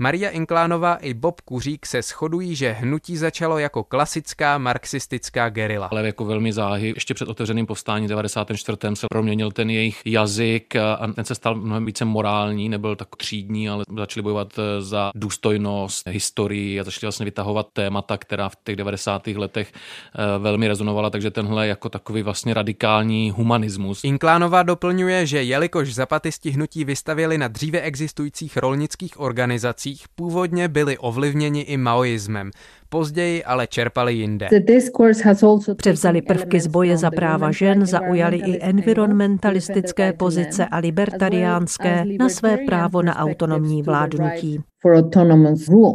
Maria 0.01 0.29
Inklánová 0.29 0.95
i 0.95 1.13
Bob 1.13 1.41
Kuřík 1.41 1.85
se 1.85 2.01
shodují, 2.01 2.55
že 2.55 2.71
hnutí 2.71 3.17
začalo 3.17 3.57
jako 3.57 3.83
klasická 3.83 4.57
marxistická 4.57 5.49
gerila. 5.49 5.87
Ale 5.91 6.05
jako 6.05 6.25
velmi 6.25 6.53
záhy, 6.53 6.91
ještě 6.95 7.13
před 7.13 7.27
otevřeným 7.27 7.65
povstáním 7.65 8.09
94. 8.09 8.77
se 8.93 9.07
proměnil 9.09 9.51
ten 9.51 9.69
jejich 9.69 10.01
jazyk 10.05 10.75
a 10.75 11.07
ten 11.15 11.25
se 11.25 11.35
stal 11.35 11.55
mnohem 11.55 11.85
více 11.85 12.05
morální, 12.05 12.69
nebyl 12.69 12.95
tak 12.95 13.15
třídní, 13.15 13.69
ale 13.69 13.83
začali 13.97 14.23
bojovat 14.23 14.59
eh, 14.59 14.81
za 14.81 15.11
důstojnost, 15.15 16.07
historii 16.07 16.79
a 16.79 16.83
začali 16.83 17.05
vlastně 17.05 17.25
vytahovat 17.25 17.67
témata, 17.73 18.17
která 18.17 18.49
v 18.49 18.55
těch 18.63 18.75
90. 18.75 19.27
letech 19.27 19.71
eh, 19.73 20.39
velmi 20.39 20.67
rezonovala, 20.67 21.09
takže 21.09 21.31
tenhle 21.31 21.67
jako 21.67 21.89
takový 21.89 22.21
vlastně 22.21 22.53
radikální 22.53 23.31
humanismus. 23.31 24.03
Inklánová 24.03 24.63
doplňuje, 24.63 25.25
že 25.25 25.43
jelikož 25.43 25.93
zapatisti 25.93 26.49
hnutí 26.49 26.85
vystavěli 26.85 27.37
na 27.37 27.47
dříve 27.47 27.81
existujících 27.81 28.57
rolnických 28.57 29.19
organizacích, 29.19 29.88
generacích 29.89 30.07
původně 30.15 30.67
byli 30.67 30.97
ovlivněni 30.97 31.61
i 31.61 31.77
maoismem, 31.77 32.51
později 32.89 33.43
ale 33.43 33.67
čerpali 33.67 34.13
jinde. 34.13 34.49
Převzali 35.77 36.21
prvky 36.21 36.59
z 36.59 36.67
boje 36.67 36.97
za 36.97 37.11
práva 37.11 37.51
žen, 37.51 37.85
zaujali 37.85 38.37
i 38.37 38.59
environmentalistické 38.61 40.13
pozice 40.13 40.65
a 40.65 40.77
libertariánské 40.77 42.05
na 42.19 42.29
své 42.29 42.57
právo 42.57 43.01
na 43.01 43.15
autonomní 43.15 43.83
vládnutí. 43.83 44.59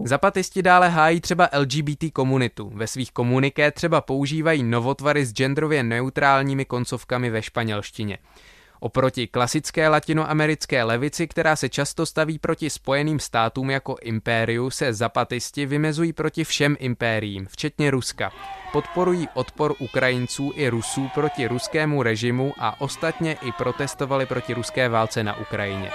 Zapatisti 0.05 0.63
dále 0.63 0.89
hájí 0.89 1.21
třeba 1.21 1.49
LGBT 1.59 2.13
komunitu. 2.13 2.71
Ve 2.75 2.87
svých 2.87 3.13
komuniké 3.13 3.71
třeba 3.71 4.01
používají 4.01 4.63
novotvary 4.63 5.27
s 5.27 5.33
genderově 5.33 5.83
neutrálními 5.83 6.65
koncovkami 6.65 7.31
ve 7.31 7.43
španělštině. 7.43 8.19
Oproti 8.85 9.27
klasické 9.27 9.89
latinoamerické 9.89 10.83
levici, 10.83 11.29
která 11.29 11.57
se 11.57 11.69
často 11.69 12.07
staví 12.07 12.39
proti 12.39 12.71
spojeným 12.71 13.21
státům 13.21 13.71
jako 13.71 13.97
impériu, 14.03 14.71
se 14.71 14.93
zapatisti 14.93 15.67
vymezují 15.67 16.13
proti 16.13 16.45
všem 16.45 16.77
impériím, 16.79 17.47
včetně 17.47 17.91
Ruska. 17.91 18.33
Podporují 18.73 19.29
odpor 19.35 19.75
Ukrajinců 19.79 20.53
i 20.55 20.69
Rusů 20.69 21.11
proti 21.15 21.47
ruskému 21.47 22.03
režimu 22.03 22.53
a 22.59 22.81
ostatně 22.81 23.37
i 23.43 23.53
protestovali 23.53 24.27
proti 24.27 24.55
ruské 24.55 24.89
válce 24.89 25.25
na 25.25 25.37
Ukrajině. 25.37 25.91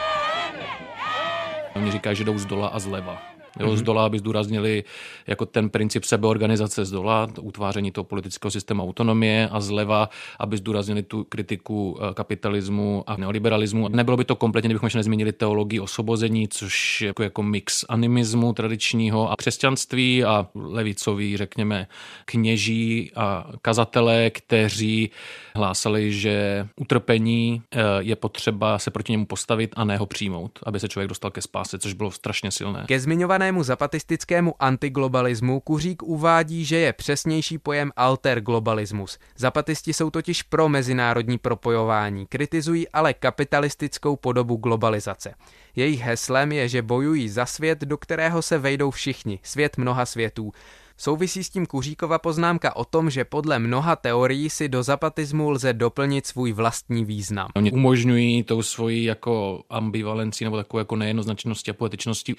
Oni 1.76 1.92
říkají, 1.92 2.16
že 2.16 2.24
jdou 2.24 2.38
z 2.38 2.46
dola 2.46 2.68
a 2.68 2.80
zleva. 2.80 3.39
Jo, 3.60 3.68
mm-hmm. 3.68 3.76
Z 3.76 3.82
dola, 3.82 4.06
aby 4.06 4.20
zdůraznili 4.20 4.84
jako 5.28 5.46
ten 5.46 5.70
princip 5.70 6.04
sebeorganizace 6.04 6.86
z 6.86 6.92
dola, 6.92 7.28
to 7.28 7.42
utváření 7.42 7.92
toho 7.92 8.06
politického 8.06 8.52
systému 8.52 8.84
autonomie 8.84 9.50
a 9.52 9.60
zleva, 9.60 10.10
aby 10.40 10.58
zdůraznili 10.58 11.04
tu 11.04 11.24
kritiku 11.24 12.00
eh, 12.02 12.14
kapitalismu 12.14 13.04
a 13.08 13.18
neoliberalismu. 13.18 13.88
Nebylo 13.88 14.18
by 14.18 14.26
to 14.26 14.36
kompletně, 14.36 14.68
kdybychom 14.68 14.88
ještě 14.88 14.98
nezmínili 14.98 15.32
teologii 15.32 15.80
osobození, 15.80 16.48
což 16.48 17.02
je 17.02 17.08
jako, 17.08 17.24
jako 17.24 17.44
mix 17.44 17.86
animismu 17.90 18.54
tradičního 18.54 19.32
a 19.32 19.36
křesťanství 19.36 20.24
a 20.24 20.48
levicový, 20.56 21.38
řekněme, 21.38 21.88
kněží 22.26 23.12
a 23.16 23.52
kazatelé, 23.62 24.30
kteří 24.30 25.10
hlásali, 25.56 26.14
že 26.14 26.68
utrpení 26.76 27.62
eh, 27.72 27.80
je 28.00 28.16
potřeba 28.16 28.80
se 28.80 28.92
proti 28.92 29.12
němu 29.12 29.26
postavit 29.26 29.74
a 29.76 29.84
ne 29.84 29.98
ho 29.98 30.06
přijmout, 30.06 30.60
aby 30.64 30.80
se 30.80 30.88
člověk 30.90 31.10
dostal 31.10 31.32
ke 31.32 31.42
spáse, 31.42 31.80
což 31.80 31.94
bylo 31.94 32.12
strašně 32.12 32.52
silné. 32.52 32.84
Ke 32.88 33.00
zmiňované 33.00 33.49
takzvanému 33.50 33.64
zapatistickému 33.64 34.54
antiglobalismu 34.60 35.60
Kuřík 35.60 36.04
uvádí, 36.04 36.66
že 36.66 36.78
je 36.78 36.94
přesnější 36.94 37.58
pojem 37.58 37.92
alterglobalismus. 37.96 39.20
Zapatisti 39.38 39.94
jsou 39.94 40.10
totiž 40.10 40.44
pro 40.44 40.70
mezinárodní 40.70 41.38
propojování, 41.38 42.26
kritizují 42.26 42.90
ale 42.90 43.14
kapitalistickou 43.14 44.16
podobu 44.16 44.56
globalizace. 44.56 45.34
Jejich 45.76 46.02
heslem 46.02 46.52
je, 46.52 46.70
že 46.70 46.82
bojují 46.82 47.30
za 47.30 47.46
svět, 47.46 47.80
do 47.80 47.98
kterého 47.98 48.42
se 48.42 48.58
vejdou 48.58 48.92
všichni, 48.92 49.40
svět 49.44 49.78
mnoha 49.78 50.06
světů. 50.06 50.52
Souvisí 51.02 51.44
s 51.44 51.50
tím 51.50 51.66
Kuříkova 51.66 52.20
poznámka 52.20 52.76
o 52.76 52.86
tom, 52.86 53.10
že 53.10 53.26
podle 53.26 53.60
mnoha 53.60 53.96
teorií 53.96 54.50
si 54.50 54.70
do 54.70 54.84
zapatismu 54.84 55.50
lze 55.50 55.74
doplnit 55.74 56.28
svůj 56.28 56.52
vlastní 56.52 57.06
význam. 57.06 57.48
Oni 57.56 57.72
umožňují 57.72 58.44
tou 58.44 58.62
svojí 58.62 59.04
jako 59.04 59.64
ambivalenci 59.70 60.44
nebo 60.44 60.58
takovou 60.58 60.80
jako 60.80 60.96
nejednoznačnosti 60.96 61.72
a 61.72 61.74
poetičnosti 61.74 62.36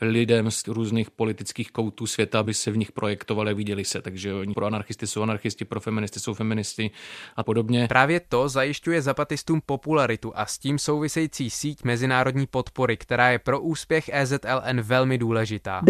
lidem 0.00 0.50
z 0.50 0.68
různých 0.68 1.10
politických 1.10 1.70
koutů 1.70 2.06
světa, 2.06 2.40
aby 2.40 2.54
se 2.54 2.70
v 2.70 2.76
nich 2.76 2.92
projektovali 2.92 3.50
a 3.50 3.54
viděli 3.54 3.84
se. 3.84 4.02
Takže 4.02 4.34
oni 4.34 4.54
pro 4.54 4.66
anarchisty 4.66 5.06
jsou 5.06 5.22
anarchisti, 5.22 5.64
pro 5.64 5.80
feministy 5.80 6.20
jsou 6.20 6.34
feministy 6.34 6.90
a 7.36 7.42
podobně. 7.42 7.86
Právě 7.88 8.20
to 8.20 8.48
zajišťuje 8.48 9.02
zapatistům 9.02 9.60
popularitu 9.66 10.32
a 10.34 10.46
s 10.46 10.58
tím 10.58 10.78
související 10.78 11.50
síť 11.50 11.84
mezinárodní 11.84 12.46
podpory, 12.46 12.96
která 12.96 13.30
je 13.30 13.38
pro 13.38 13.60
úspěch 13.60 14.10
EZLN 14.12 14.80
velmi 14.82 15.18
důležitá. 15.18 15.80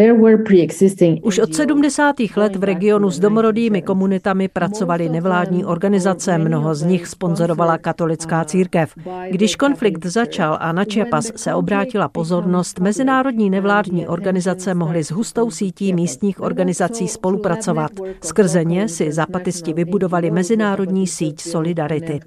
Už 1.23 1.39
od 1.39 1.55
70. 1.55 2.10
let 2.37 2.57
v 2.57 2.65
regionu 2.65 3.11
s 3.11 3.19
domorodými 3.19 3.83
komunitami 3.83 4.49
pracovaly 4.49 5.09
nevládní 5.09 5.65
organizace, 5.65 6.39
mnoho 6.39 6.75
z 6.75 6.83
nich 6.83 7.07
sponzorovala 7.07 7.79
katolická 7.79 8.45
církev. 8.45 8.95
Když 9.31 9.57
konflikt 9.57 10.07
začal 10.07 10.59
a 10.61 10.73
na 10.73 10.85
Chiapas 10.85 11.33
se 11.37 11.55
obrátila 11.55 12.09
pozornost, 12.09 12.79
mezinárodní 12.79 13.51
nevládní 13.51 14.09
organizace 14.09 14.75
mohly 14.75 15.05
s 15.05 15.11
hustou 15.11 15.51
sítí 15.51 15.93
místních 15.93 16.41
organizací 16.41 17.09
spolupracovat. 17.09 17.91
Skrze 18.25 18.65
ně 18.65 18.89
si 18.89 19.13
zapatisti 19.13 19.73
vybudovali 19.73 20.31
mezinárodní 20.31 21.07
síť 21.07 21.41
Solidarity. 21.41 22.21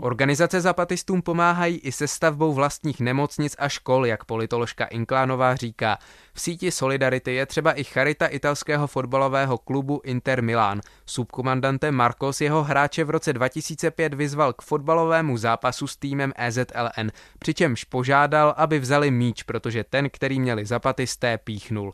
Organizace 0.00 0.60
zapatistům 0.60 1.22
pomáhají 1.22 1.78
i 1.78 1.92
se 1.92 2.08
stavbou 2.08 2.52
vlastních 2.52 3.00
nemocnic 3.00 3.56
a 3.58 3.68
škol, 3.68 4.06
jak 4.06 4.24
politoložka 4.24 4.84
Inklánová 4.84 5.54
říká. 5.54 5.98
V 6.34 6.40
síti 6.40 6.70
Solidarity 6.70 7.34
je 7.34 7.46
třeba 7.46 7.72
i 7.72 7.84
charita 7.84 8.26
italského 8.34 8.86
fotbalového 8.86 9.58
klubu 9.58 10.00
Inter 10.04 10.42
Milan. 10.42 10.80
Subkomandante 11.06 11.90
Marcos 11.90 12.40
jeho 12.40 12.64
hráče 12.64 13.04
v 13.04 13.10
roce 13.10 13.32
2005 13.32 14.14
vyzval 14.14 14.52
k 14.52 14.62
fotbalovému 14.62 15.36
zápasu 15.36 15.86
s 15.86 15.96
týmem 15.96 16.32
EZLN, 16.36 17.10
přičemž 17.38 17.84
požádal, 17.84 18.54
aby 18.56 18.78
vzali 18.78 19.10
míč, 19.10 19.42
protože 19.42 19.84
ten, 19.84 20.10
který 20.10 20.40
měli 20.40 20.66
zapatisté, 20.66 21.38
píchnul. 21.38 21.92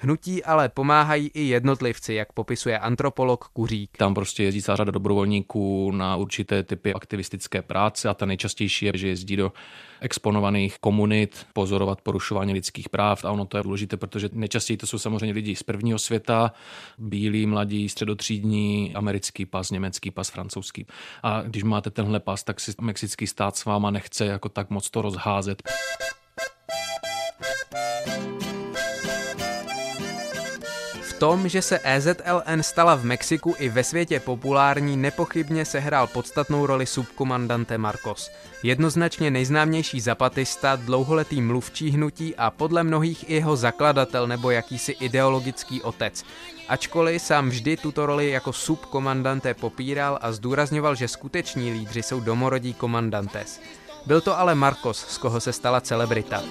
Hnutí 0.00 0.44
ale 0.44 0.68
pomáhají 0.68 1.30
i 1.34 1.42
jednotlivci, 1.42 2.14
jak 2.14 2.32
popisuje 2.32 2.78
antropolog 2.78 3.44
Kuřík. 3.44 3.96
Tam 3.96 4.14
prostě 4.14 4.42
jezdí 4.42 4.62
celá 4.62 4.76
řada 4.76 4.90
dobrovolníků 4.90 5.90
na 5.90 6.16
určité 6.16 6.62
typy 6.62 6.94
aktivistické 6.94 7.62
práce 7.62 8.08
a 8.08 8.14
ta 8.14 8.26
nejčastější 8.26 8.86
je, 8.86 8.92
že 8.94 9.08
jezdí 9.08 9.36
do 9.36 9.52
exponovaných 10.00 10.78
komunit 10.78 11.46
pozorovat 11.52 12.00
porušování 12.00 12.52
lidských 12.52 12.88
práv 12.88 13.24
a 13.24 13.30
ono 13.30 13.44
to 13.44 13.56
je 13.56 13.62
důležité, 13.62 13.96
protože 13.96 14.28
nejčastěji 14.32 14.76
to 14.76 14.86
jsou 14.86 14.98
samozřejmě 14.98 15.34
lidi 15.34 15.56
z 15.56 15.62
prvního 15.62 15.98
světa, 15.98 16.52
bílí, 16.98 17.46
mladí, 17.46 17.88
středotřídní, 17.88 18.94
americký 18.94 19.46
pas, 19.46 19.70
německý 19.70 20.10
pas, 20.10 20.30
francouzský. 20.30 20.86
A 21.22 21.42
když 21.42 21.62
máte 21.62 21.90
tenhle 21.90 22.20
pas, 22.20 22.44
tak 22.44 22.60
si 22.60 22.72
mexický 22.80 23.26
stát 23.26 23.56
s 23.56 23.64
váma 23.64 23.90
nechce 23.90 24.26
jako 24.26 24.48
tak 24.48 24.70
moc 24.70 24.90
to 24.90 25.02
rozházet. 25.02 25.62
Tom, 31.18 31.48
že 31.48 31.62
se 31.62 31.80
EZLN 31.84 32.62
stala 32.62 32.94
v 32.94 33.04
Mexiku 33.04 33.54
i 33.58 33.68
ve 33.68 33.84
světě 33.84 34.20
populární, 34.20 34.96
nepochybně 34.96 35.64
sehrál 35.64 36.06
podstatnou 36.06 36.66
roli 36.66 36.86
subkomandante 36.86 37.78
Marcos. 37.78 38.30
Jednoznačně 38.62 39.30
nejznámější 39.30 40.00
zapatista, 40.00 40.76
dlouholetý 40.76 41.40
mluvčí 41.40 41.90
hnutí 41.90 42.36
a 42.36 42.50
podle 42.50 42.82
mnohých 42.82 43.30
i 43.30 43.34
jeho 43.34 43.56
zakladatel 43.56 44.26
nebo 44.26 44.50
jakýsi 44.50 44.92
ideologický 44.92 45.82
otec. 45.82 46.24
Ačkoliv 46.68 47.22
sám 47.22 47.48
vždy 47.48 47.76
tuto 47.76 48.06
roli 48.06 48.30
jako 48.30 48.52
subkomandante 48.52 49.54
popíral 49.54 50.18
a 50.22 50.32
zdůrazňoval, 50.32 50.94
že 50.94 51.08
skuteční 51.08 51.72
lídři 51.72 52.02
jsou 52.02 52.20
domorodí 52.20 52.74
komandantes. 52.74 53.60
Byl 54.06 54.20
to 54.20 54.38
ale 54.38 54.54
Marcos, 54.54 55.06
z 55.08 55.18
koho 55.18 55.40
se 55.40 55.52
stala 55.52 55.80
celebrita. 55.80 56.42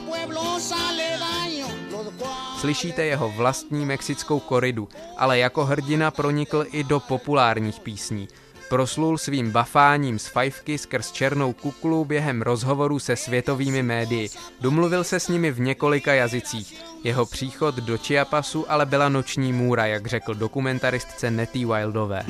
Slyšíte 2.57 3.05
jeho 3.05 3.29
vlastní 3.29 3.85
mexickou 3.85 4.39
koridu, 4.39 4.89
ale 5.17 5.39
jako 5.39 5.65
hrdina 5.65 6.11
pronikl 6.11 6.65
i 6.71 6.83
do 6.83 6.99
populárních 6.99 7.79
písní. 7.79 8.27
Proslul 8.69 9.17
svým 9.17 9.51
bafáním 9.51 10.19
z 10.19 10.27
fajfky 10.27 10.77
skrz 10.77 11.11
černou 11.11 11.53
kuklu 11.53 12.05
během 12.05 12.41
rozhovorů 12.41 12.99
se 12.99 13.15
světovými 13.15 13.83
médii. 13.83 14.29
Domluvil 14.61 15.03
se 15.03 15.19
s 15.19 15.27
nimi 15.27 15.51
v 15.51 15.59
několika 15.59 16.13
jazycích. 16.13 16.83
Jeho 17.03 17.25
příchod 17.25 17.75
do 17.75 17.97
Chiapasu 17.97 18.71
ale 18.71 18.85
byla 18.85 19.09
noční 19.09 19.53
můra, 19.53 19.85
jak 19.85 20.07
řekl 20.07 20.33
dokumentaristce 20.33 21.31
Nettie 21.31 21.65
Wildové. 21.67 22.23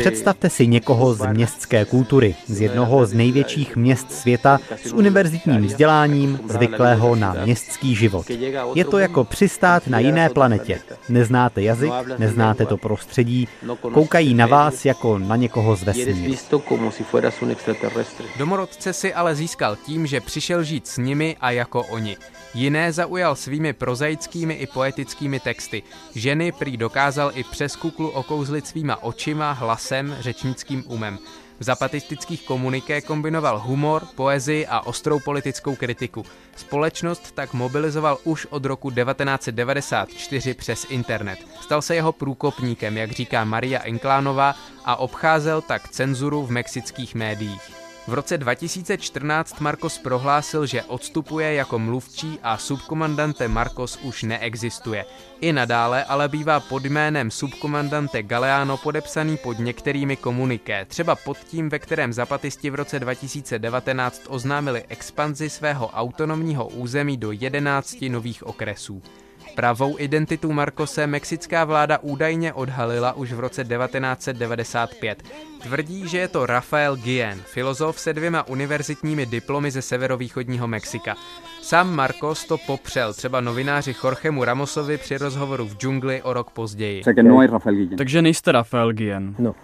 Představte 0.00 0.50
si 0.50 0.66
někoho 0.66 1.14
z 1.14 1.26
městské 1.26 1.84
kultury, 1.84 2.34
z 2.46 2.60
jednoho 2.60 3.06
z 3.06 3.12
největších 3.12 3.76
měst 3.76 4.12
světa, 4.12 4.58
s 4.84 4.92
univerzitním 4.92 5.66
vzděláním, 5.66 6.40
zvyklého 6.48 7.16
na 7.16 7.32
městský 7.44 7.94
život. 7.94 8.26
Je 8.74 8.84
to 8.84 8.98
jako 8.98 9.24
přistát 9.24 9.86
na 9.86 9.98
jiné 9.98 10.28
planetě. 10.28 10.80
Neznáte 11.08 11.62
jazyk, 11.62 11.92
neznáte 12.18 12.66
to 12.66 12.76
prostředí, 12.76 13.48
koukají 13.92 14.34
na 14.34 14.46
vás 14.46 14.84
jako 14.84 15.18
na 15.18 15.36
někoho 15.36 15.76
z 15.76 15.82
vesmíru. 15.82 16.34
Domorodce 18.38 18.92
si 18.92 19.14
ale 19.14 19.34
získal 19.34 19.76
tím, 19.76 20.06
že 20.06 20.20
přišel 20.20 20.62
žít 20.62 20.86
s 20.86 20.96
nimi 20.96 21.36
a 21.40 21.50
jako 21.50 21.82
oni. 21.82 22.16
Jiné 22.54 22.92
zaujal 22.92 23.36
svými 23.36 23.72
prozaickými 23.72 24.54
i 24.54 24.66
poetickými 24.66 25.40
texty. 25.40 25.82
Ženy 26.14 26.52
prý 26.52 26.76
dokázal 26.76 27.30
i 27.34 27.44
přes 27.44 27.76
kuklu 27.76 28.08
okouzlit 28.08 28.66
svýma 28.66 29.02
očima, 29.02 29.52
hlasem, 29.52 30.16
řečnickým 30.20 30.84
umem. 30.86 31.18
V 31.58 31.64
zapatistických 31.64 32.42
komuniké 32.42 33.00
kombinoval 33.00 33.58
humor, 33.58 34.06
poezii 34.14 34.66
a 34.66 34.80
ostrou 34.80 35.20
politickou 35.20 35.76
kritiku. 35.76 36.24
Společnost 36.56 37.32
tak 37.32 37.52
mobilizoval 37.52 38.18
už 38.24 38.46
od 38.46 38.64
roku 38.64 38.90
1994 38.90 40.54
přes 40.54 40.86
internet. 40.88 41.38
Stal 41.60 41.82
se 41.82 41.94
jeho 41.94 42.12
průkopníkem, 42.12 42.96
jak 42.96 43.10
říká 43.10 43.44
Maria 43.44 43.80
Enklánová, 43.80 44.54
a 44.84 44.96
obcházel 44.96 45.62
tak 45.62 45.88
cenzuru 45.88 46.46
v 46.46 46.50
mexických 46.50 47.14
médiích. 47.14 47.85
V 48.08 48.14
roce 48.14 48.38
2014 48.38 49.60
Marcos 49.60 49.98
prohlásil, 49.98 50.66
že 50.66 50.82
odstupuje 50.82 51.54
jako 51.54 51.78
mluvčí 51.78 52.38
a 52.42 52.58
subkomandante 52.58 53.48
Marcos 53.48 53.98
už 54.02 54.22
neexistuje. 54.22 55.04
I 55.40 55.52
nadále 55.52 56.04
ale 56.04 56.28
bývá 56.28 56.60
pod 56.60 56.84
jménem 56.84 57.30
subkomandante 57.30 58.22
Galeano 58.22 58.76
podepsaný 58.76 59.36
pod 59.36 59.58
některými 59.58 60.16
komuniké, 60.16 60.84
třeba 60.84 61.14
pod 61.14 61.38
tím, 61.38 61.68
ve 61.68 61.78
kterém 61.78 62.12
zapatisti 62.12 62.70
v 62.70 62.74
roce 62.74 63.00
2019 63.00 64.22
oznámili 64.28 64.84
expanzi 64.88 65.50
svého 65.50 65.86
autonomního 65.86 66.68
území 66.68 67.16
do 67.16 67.32
11 67.32 67.96
nových 68.08 68.46
okresů. 68.46 69.02
Pravou 69.56 69.96
identitu 69.98 70.52
Markose 70.52 71.06
mexická 71.06 71.64
vláda 71.64 71.98
údajně 72.02 72.52
odhalila 72.52 73.12
už 73.12 73.32
v 73.32 73.40
roce 73.40 73.64
1995. 73.64 75.22
Tvrdí, 75.62 76.08
že 76.08 76.18
je 76.18 76.28
to 76.28 76.46
Rafael 76.46 76.96
Guillen, 76.96 77.38
filozof 77.38 78.00
se 78.00 78.12
dvěma 78.12 78.48
univerzitními 78.48 79.26
diplomy 79.26 79.70
ze 79.70 79.82
severovýchodního 79.82 80.68
Mexika. 80.68 81.14
Sám 81.62 81.94
Marcos 81.94 82.44
to 82.44 82.58
popřel, 82.66 83.14
třeba 83.14 83.40
novináři 83.40 83.94
Jorgemu 84.04 84.44
Ramosovi 84.44 84.98
při 84.98 85.18
rozhovoru 85.18 85.64
v 85.66 85.76
džungli 85.76 86.22
o 86.22 86.32
rok 86.32 86.50
později. 86.50 87.02
No 87.06 87.06
Takže 87.96 88.22
nejste 88.22 88.52
Rafael 88.52 88.92
Guillen? 88.92 89.34
No, 89.38 89.54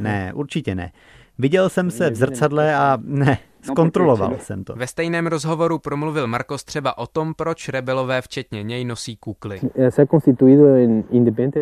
ne, 0.00 0.32
určitě 0.34 0.74
ne. 0.74 0.92
Viděl 1.38 1.68
jsem 1.68 1.90
se 1.90 2.10
v 2.10 2.14
zrcadle 2.14 2.74
a 2.76 2.98
ne, 3.02 3.38
Zkontroloval 3.62 4.36
jsem 4.38 4.64
to. 4.64 4.74
Ve 4.76 4.86
stejném 4.86 5.26
rozhovoru 5.26 5.78
promluvil 5.78 6.26
Marcos 6.26 6.64
třeba 6.64 6.98
o 6.98 7.06
tom, 7.06 7.34
proč 7.34 7.68
rebelové 7.68 8.22
včetně 8.22 8.62
něj 8.62 8.84
nosí 8.84 9.16
kukly. 9.16 9.60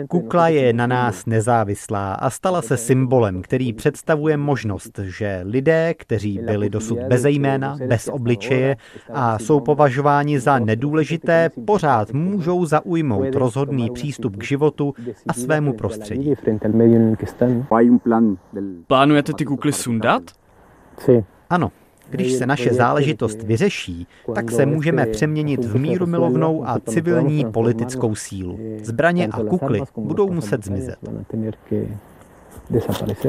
Kukla 0.08 0.48
je 0.48 0.72
na 0.72 0.86
nás 0.86 1.26
nezávislá 1.26 2.14
a 2.14 2.30
stala 2.30 2.62
se 2.62 2.76
symbolem, 2.76 3.42
který 3.42 3.72
představuje 3.72 4.36
možnost, 4.36 4.98
že 5.02 5.40
lidé, 5.44 5.94
kteří 5.94 6.38
byli 6.38 6.70
dosud 6.70 6.98
bez 6.98 7.24
jména, 7.24 7.76
bez 7.86 8.08
obličeje 8.08 8.76
a 9.12 9.38
jsou 9.38 9.60
považováni 9.60 10.40
za 10.40 10.58
nedůležité, 10.58 11.50
pořád 11.64 12.12
můžou 12.12 12.66
zaujmout 12.66 13.34
rozhodný 13.34 13.90
přístup 13.90 14.36
k 14.36 14.44
životu 14.44 14.94
a 15.28 15.32
svému 15.32 15.72
prostředí. 15.72 16.34
Plánujete 18.86 19.32
ty 19.32 19.44
kukly 19.44 19.72
sundat? 19.72 20.22
Ano, 21.50 21.70
Když 22.10 22.32
se 22.32 22.46
naše 22.46 22.74
záležitost 22.74 23.42
vyřeší, 23.42 24.06
tak 24.34 24.50
se 24.50 24.66
můžeme 24.66 25.06
přeměnit 25.06 25.64
v 25.64 25.78
míru 25.78 26.06
milovnou 26.06 26.68
a 26.68 26.78
civilní 26.88 27.44
politickou 27.44 28.14
sílu. 28.14 28.58
Zbraně 28.82 29.26
a 29.26 29.40
kukly 29.40 29.80
budou 29.96 30.32
muset 30.32 30.64
zmizet. 30.64 30.98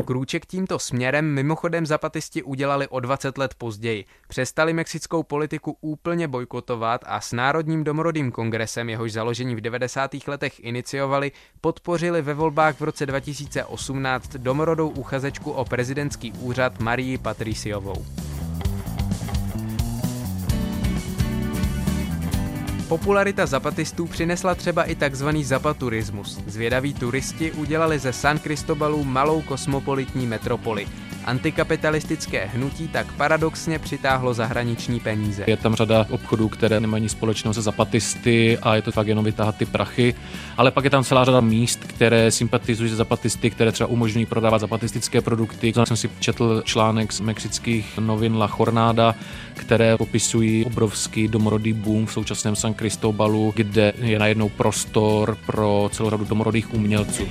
Krůček 0.05 0.45
tímto 0.45 0.79
směrem 0.79 1.25
mimochodem 1.25 1.85
zapatisti 1.85 2.43
udělali 2.43 2.87
o 2.87 2.99
20 2.99 3.37
let 3.37 3.53
později. 3.57 4.05
Přestali 4.27 4.73
mexickou 4.73 5.23
politiku 5.23 5.77
úplně 5.81 6.27
bojkotovat 6.27 7.01
a 7.07 7.21
s 7.21 7.31
Národním 7.31 7.83
domorodým 7.83 8.31
kongresem, 8.31 8.89
jehož 8.89 9.11
založení 9.11 9.55
v 9.55 9.61
90. 9.61 10.11
letech 10.27 10.63
iniciovali, 10.63 11.31
podpořili 11.61 12.21
ve 12.21 12.33
volbách 12.33 12.79
v 12.79 12.83
roce 12.83 13.05
2018 13.05 14.35
domorodou 14.35 14.89
uchazečku 14.89 15.51
o 15.51 15.65
prezidentský 15.65 16.31
úřad 16.31 16.79
Marii 16.79 17.17
Patriciovou. 17.17 18.05
Popularita 22.91 23.45
zapatistů 23.45 24.07
přinesla 24.07 24.55
třeba 24.55 24.83
i 24.83 24.95
takzvaný 24.95 25.43
zapaturismus. 25.43 26.39
Zvědaví 26.47 26.93
turisti 26.93 27.51
udělali 27.51 27.99
ze 27.99 28.13
San 28.13 28.39
Cristobalu 28.39 29.03
malou 29.03 29.41
kosmopolitní 29.41 30.27
metropoli. 30.27 30.87
Antikapitalistické 31.25 32.45
hnutí 32.45 32.87
tak 32.87 33.13
paradoxně 33.13 33.79
přitáhlo 33.79 34.33
zahraniční 34.33 34.99
peníze. 34.99 35.43
Je 35.47 35.57
tam 35.57 35.75
řada 35.75 36.05
obchodů, 36.09 36.49
které 36.49 36.79
nemají 36.79 37.09
společného 37.09 37.53
se 37.53 37.61
zapatisty 37.61 38.57
a 38.57 38.75
je 38.75 38.81
to 38.81 38.91
fakt 38.91 39.07
jenom 39.07 39.25
vytáhat 39.25 39.55
ty 39.55 39.65
prachy. 39.65 40.15
Ale 40.57 40.71
pak 40.71 40.83
je 40.83 40.89
tam 40.89 41.03
celá 41.03 41.25
řada 41.25 41.41
míst, 41.41 41.79
které 41.79 42.31
sympatizují 42.31 42.89
se 42.89 42.95
zapatisty, 42.95 43.49
které 43.49 43.71
třeba 43.71 43.87
umožňují 43.87 44.25
prodávat 44.25 44.59
zapatistické 44.59 45.21
produkty. 45.21 45.73
Já 45.75 45.85
jsem 45.85 45.97
si 45.97 46.09
četl 46.19 46.61
článek 46.65 47.11
z 47.13 47.19
mexických 47.19 47.97
novin 47.97 48.35
La 48.35 48.49
Jornada, 48.59 49.15
které 49.53 49.97
popisují 49.97 50.65
obrovský 50.65 51.27
domorodý 51.27 51.73
boom 51.73 52.05
v 52.05 52.13
současném 52.13 52.55
San 52.55 52.73
Cristobalu, 52.73 53.53
kde 53.55 53.93
je 54.01 54.19
najednou 54.19 54.49
prostor 54.49 55.37
pro 55.45 55.89
celou 55.93 56.09
řadu 56.09 56.25
domorodých 56.25 56.73
umělců. 56.73 57.23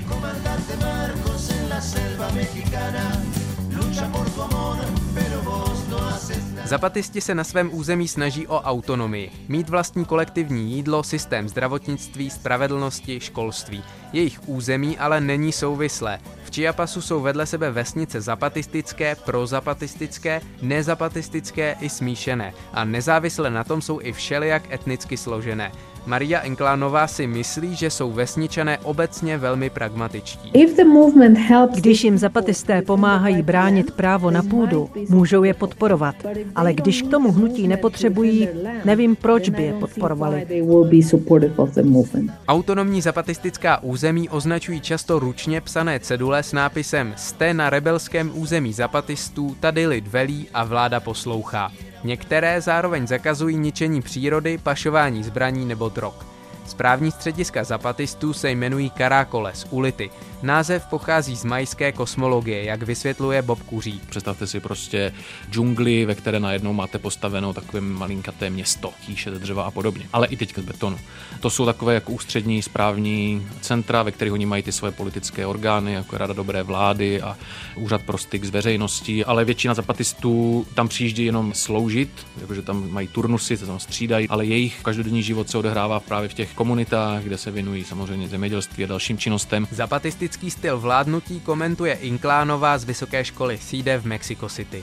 Zapatisti 6.70 7.20
se 7.20 7.34
na 7.34 7.44
svém 7.44 7.70
území 7.72 8.08
snaží 8.08 8.46
o 8.46 8.60
autonomii, 8.60 9.30
mít 9.48 9.68
vlastní 9.68 10.04
kolektivní 10.04 10.72
jídlo, 10.72 11.02
systém 11.02 11.48
zdravotnictví, 11.48 12.30
spravedlnosti, 12.30 13.20
školství. 13.20 13.82
Jejich 14.12 14.48
území 14.48 14.98
ale 14.98 15.20
není 15.20 15.52
souvislé. 15.52 16.18
V 16.44 16.50
Chiapasu 16.54 17.02
jsou 17.02 17.20
vedle 17.20 17.46
sebe 17.46 17.70
vesnice 17.70 18.20
zapatistické, 18.20 19.14
prozapatistické, 19.14 20.40
nezapatistické 20.62 21.76
i 21.80 21.88
smíšené 21.88 22.54
a 22.72 22.84
nezávisle 22.84 23.50
na 23.50 23.64
tom 23.64 23.82
jsou 23.82 24.00
i 24.00 24.12
všelijak 24.12 24.72
etnicky 24.72 25.16
složené. 25.16 25.72
Maria 26.06 26.40
Enklánová 26.40 27.06
si 27.06 27.26
myslí, 27.26 27.76
že 27.76 27.90
jsou 27.90 28.12
vesničané 28.12 28.78
obecně 28.78 29.38
velmi 29.38 29.70
pragmatičtí. 29.70 30.52
Když 31.74 32.04
jim 32.04 32.18
zapatisté 32.18 32.82
pomáhají 32.82 33.42
bránit 33.42 33.90
právo 33.90 34.30
na 34.30 34.42
půdu, 34.42 34.90
můžou 35.08 35.44
je 35.44 35.54
podporovat. 35.54 36.14
Ale 36.54 36.72
když 36.72 37.02
k 37.02 37.10
tomu 37.10 37.32
hnutí 37.32 37.68
nepotřebují, 37.68 38.48
nevím, 38.84 39.16
proč 39.16 39.48
by 39.48 39.62
je 39.62 39.72
podporovali. 39.72 40.46
Autonomní 42.48 43.02
zapatistická 43.02 43.82
území 43.82 44.28
označují 44.28 44.80
často 44.80 45.18
ručně 45.18 45.60
psané 45.60 46.00
cedule 46.00 46.42
s 46.42 46.52
nápisem 46.52 47.14
Jste 47.16 47.54
na 47.54 47.70
rebelském 47.70 48.30
území 48.34 48.72
zapatistů, 48.72 49.56
tady 49.60 49.86
lid 49.86 50.08
velí 50.08 50.48
a 50.54 50.64
vláda 50.64 51.00
poslouchá. 51.00 51.70
Některé 52.04 52.60
zároveň 52.60 53.06
zakazují 53.06 53.56
ničení 53.56 54.02
přírody, 54.02 54.58
pašování 54.58 55.24
zbraní 55.24 55.64
nebo 55.64 55.88
drog. 55.88 56.29
Správní 56.70 57.10
střediska 57.10 57.64
zapatistů 57.64 58.32
se 58.32 58.50
jmenují 58.50 58.90
Karakoles, 58.90 59.66
ulity. 59.70 60.10
Název 60.42 60.86
pochází 60.86 61.36
z 61.36 61.44
majské 61.44 61.92
kosmologie, 61.92 62.64
jak 62.64 62.82
vysvětluje 62.82 63.42
Bob 63.42 63.62
Kuřík. 63.62 64.06
Představte 64.06 64.46
si 64.46 64.60
prostě 64.60 65.12
džungli, 65.50 66.04
ve 66.04 66.14
které 66.14 66.40
najednou 66.40 66.72
máte 66.72 66.98
postaveno 66.98 67.52
takové 67.52 67.80
malinkaté 67.80 68.50
město, 68.50 68.92
tíše 69.06 69.30
ze 69.30 69.38
dřeva 69.38 69.62
a 69.62 69.70
podobně, 69.70 70.08
ale 70.12 70.26
i 70.26 70.36
teďka 70.36 70.62
z 70.62 70.64
betonu. 70.64 70.98
To 71.40 71.50
jsou 71.50 71.66
takové 71.66 71.94
jako 71.94 72.12
ústřední 72.12 72.62
správní 72.62 73.46
centra, 73.60 74.02
ve 74.02 74.12
kterých 74.12 74.32
oni 74.32 74.46
mají 74.46 74.62
ty 74.62 74.72
svoje 74.72 74.92
politické 74.92 75.46
orgány, 75.46 75.92
jako 75.92 76.18
Rada 76.18 76.32
dobré 76.32 76.62
vlády 76.62 77.22
a 77.22 77.36
Úřad 77.76 78.02
pro 78.02 78.18
styk 78.18 78.44
s 78.44 78.50
veřejností, 78.50 79.24
ale 79.24 79.44
většina 79.44 79.74
zapatistů 79.74 80.66
tam 80.74 80.88
přijíždí 80.88 81.24
jenom 81.24 81.54
sloužit, 81.54 82.10
jakože 82.40 82.62
tam 82.62 82.90
mají 82.90 83.08
turnusy, 83.08 83.56
se 83.56 83.66
tam 83.66 83.80
střídají, 83.80 84.28
ale 84.28 84.46
jejich 84.46 84.80
každodenní 84.82 85.22
život 85.22 85.50
se 85.50 85.58
odehrává 85.58 86.00
právě 86.00 86.28
v 86.28 86.34
těch 86.34 86.54
komunitách, 86.60 87.22
kde 87.22 87.38
se 87.38 87.50
věnují 87.50 87.84
samozřejmě 87.84 88.28
zemědělství 88.28 88.84
a 88.84 88.86
dalším 88.86 89.18
činnostem. 89.18 89.66
Zapatistický 89.70 90.50
styl 90.50 90.80
vládnutí 90.80 91.40
komentuje 91.40 91.94
Inklánová 91.94 92.78
z 92.78 92.84
vysoké 92.84 93.24
školy 93.24 93.58
CIDE 93.58 93.98
v 93.98 94.04
Mexico 94.04 94.48
City. 94.48 94.82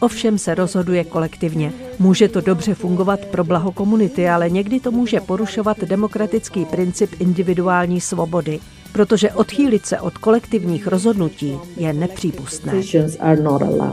Ovšem 0.00 0.38
se 0.38 0.54
rozhoduje 0.54 1.04
kolektivně. 1.04 1.72
Může 1.98 2.28
to 2.28 2.40
dobře 2.40 2.74
fungovat 2.74 3.20
pro 3.24 3.44
blaho 3.44 3.72
komunity, 3.72 4.28
ale 4.28 4.50
někdy 4.50 4.80
to 4.80 4.90
může 4.90 5.20
porušovat 5.20 5.80
demokratický 5.80 6.64
princip 6.64 7.10
individuální 7.20 8.00
svobody 8.00 8.60
protože 8.92 9.32
odchýlit 9.32 9.86
se 9.86 10.00
od 10.00 10.18
kolektivních 10.18 10.86
rozhodnutí 10.86 11.58
je 11.76 11.92
nepřípustné. 11.92 12.72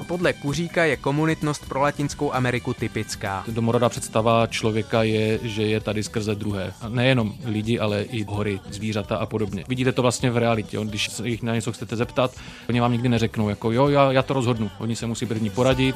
Podle 0.08 0.34
Kuříka 0.34 0.86
je 0.86 0.98
komunitnost 0.98 1.70
pro 1.70 1.82
Latinskou 1.82 2.34
Ameriku 2.34 2.74
typická. 2.74 3.44
Domorodá 3.48 3.90
představa 3.90 4.48
člověka 4.48 5.04
je, 5.04 5.40
že 5.44 5.64
je 5.64 5.80
tady 5.80 6.04
skrze 6.04 6.36
druhé. 6.36 6.74
A 6.82 6.90
nejenom 6.90 7.34
lidi, 7.46 7.80
ale 7.80 8.02
i 8.02 8.24
hory, 8.24 8.60
zvířata 8.70 9.18
a 9.18 9.26
podobně. 9.26 9.64
Vidíte 9.68 9.92
to 9.92 10.02
vlastně 10.02 10.32
v 10.32 10.38
realitě. 10.38 10.78
Když 10.84 11.10
se 11.10 11.28
jich 11.30 11.44
na 11.44 11.56
něco 11.56 11.72
chcete 11.72 11.96
zeptat, 11.96 12.32
oni 12.70 12.80
vám 12.80 12.92
nikdy 12.92 13.10
neřeknou, 13.10 13.50
jako 13.50 13.72
jo, 13.72 13.88
já, 13.88 14.12
já 14.12 14.24
to 14.24 14.34
rozhodnu. 14.34 14.70
Oni 14.80 14.96
se 14.96 15.08
musí 15.08 15.26
první 15.26 15.50
poradit. 15.50 15.96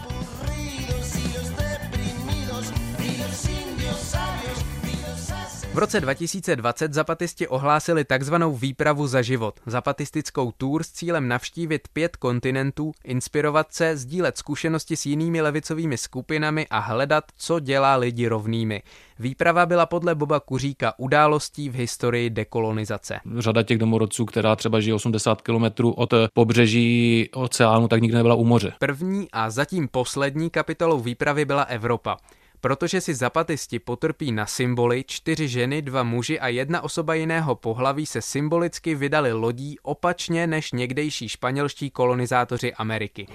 V 5.74 5.78
roce 5.78 6.02
2020 6.02 6.94
zapatisti 6.94 7.48
ohlásili 7.48 8.04
takzvanou 8.04 8.56
výpravu 8.56 9.08
za 9.08 9.22
život, 9.22 9.60
zapatistickou 9.66 10.52
tour 10.58 10.84
s 10.84 10.92
cílem 10.92 11.28
navštívit 11.28 11.88
pět 11.94 12.16
kontinentů, 12.16 12.92
inspirovat 13.04 13.74
se, 13.74 13.98
sdílet 13.98 14.38
zkušenosti 14.38 14.96
s 14.96 15.06
jinými 15.06 15.42
levicovými 15.42 15.98
skupinami 15.98 16.68
a 16.70 16.80
hledat, 16.80 17.24
co 17.38 17.60
dělá 17.60 17.96
lidi 17.96 18.28
rovnými. 18.28 18.84
Výprava 19.20 19.66
byla 19.66 19.86
podle 19.86 20.16
Boba 20.16 20.40
Kuříka 20.40 20.94
událostí 20.98 21.70
v 21.70 21.76
historii 21.76 22.30
dekolonizace. 22.30 23.20
Řada 23.38 23.64
těch 23.64 23.78
domorodců, 23.78 24.26
která 24.26 24.56
třeba 24.56 24.80
žije 24.80 24.94
80 24.94 25.42
km 25.42 25.66
od 25.96 26.14
pobřeží 26.34 27.30
oceánu, 27.34 27.88
tak 27.88 28.02
nikdy 28.02 28.18
nebyla 28.18 28.36
u 28.36 28.44
moře. 28.44 28.74
První 28.80 29.28
a 29.32 29.50
zatím 29.50 29.88
poslední 29.88 30.50
kapitolou 30.50 31.00
výpravy 31.00 31.46
byla 31.46 31.64
Evropa. 31.64 32.18
Protože 32.62 33.02
si 33.02 33.16
zapatisti 33.16 33.80
potrpí 33.80 34.32
na 34.32 34.46
symboly, 34.46 35.04
čtyři 35.08 35.48
ženy, 35.48 35.82
dva 35.82 36.04
muži 36.04 36.40
a 36.40 36.48
jedna 36.48 36.82
osoba 36.82 37.14
jiného 37.14 37.56
pohlaví 37.56 38.06
se 38.06 38.22
symbolicky 38.22 38.96
vydali 38.96 39.34
lodí 39.34 39.80
opačně 39.84 40.48
než 40.48 40.72
někdejší 40.72 41.30
španělští 41.30 41.90
kolonizátoři 41.90 42.74
Ameriky. 42.74 43.28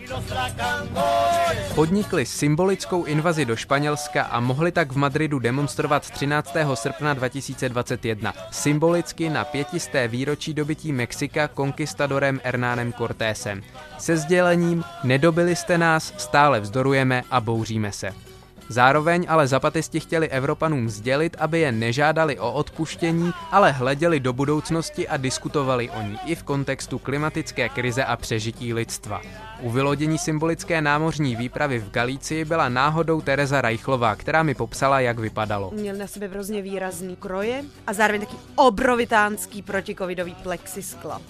Podnikli 1.75 2.27
symbolickou 2.27 3.05
invazi 3.05 3.45
do 3.45 3.57
Španělska 3.57 4.23
a 4.23 4.41
mohli 4.41 4.73
tak 4.73 4.93
v 4.93 4.97
Madridu 4.97 5.39
demonstrovat 5.39 6.11
13. 6.11 6.57
srpna 6.75 7.15
2021, 7.15 8.33
symbolicky 8.51 9.31
na 9.31 9.45
pětisté 9.45 10.09
výročí 10.09 10.55
dobytí 10.55 10.93
Mexika 10.93 11.49
konkistadorem 11.49 12.41
Hernánem 12.45 12.93
Cortésem. 12.93 13.63
Se 13.99 14.17
sdělením 14.17 14.85
Nedobili 15.05 15.57
jste 15.57 15.79
nás, 15.79 16.15
stále 16.17 16.61
vzdorujeme 16.61 17.23
a 17.31 17.41
bouříme 17.41 17.93
se. 17.93 18.36
Zároveň 18.69 19.27
ale 19.29 19.47
zapatisti 19.47 20.01
chtěli 20.01 20.29
Evropanům 20.29 20.89
sdělit, 20.89 21.37
aby 21.39 21.61
je 21.61 21.73
nežádali 21.73 22.39
o 22.39 22.53
odpuštění, 22.53 23.33
ale 23.51 23.73
hleděli 23.73 24.21
do 24.21 24.33
budoucnosti 24.33 25.09
a 25.09 25.17
diskutovali 25.17 25.91
o 25.91 26.03
ní 26.03 26.19
i 26.27 26.35
v 26.35 26.43
kontextu 26.43 26.99
klimatické 26.99 27.69
krize 27.69 28.05
a 28.05 28.17
přežití 28.17 28.75
lidstva. 28.75 29.21
U 29.61 29.71
vylodění 29.71 30.19
symbolické 30.19 30.81
námořní 30.81 31.37
výpravy 31.37 31.79
v 31.79 31.91
Galicii 31.91 32.45
byla 32.45 32.69
náhodou 32.69 33.21
Tereza 33.21 33.61
Rajchlová, 33.61 34.17
která 34.17 34.43
mi 34.43 34.55
popsala, 34.55 35.01
jak 35.01 35.19
vypadalo. 35.19 35.71
Měl 35.75 35.97
na 35.97 36.07
sebe 36.07 36.29
hrozně 36.29 36.63
výrazný 36.63 37.17
kroje 37.17 37.65
a 37.87 37.93
zároveň 37.93 38.21
taky 38.21 38.37
obrovitánský 38.57 39.63
protikovidový 39.63 40.35
plexisklo. 40.43 41.21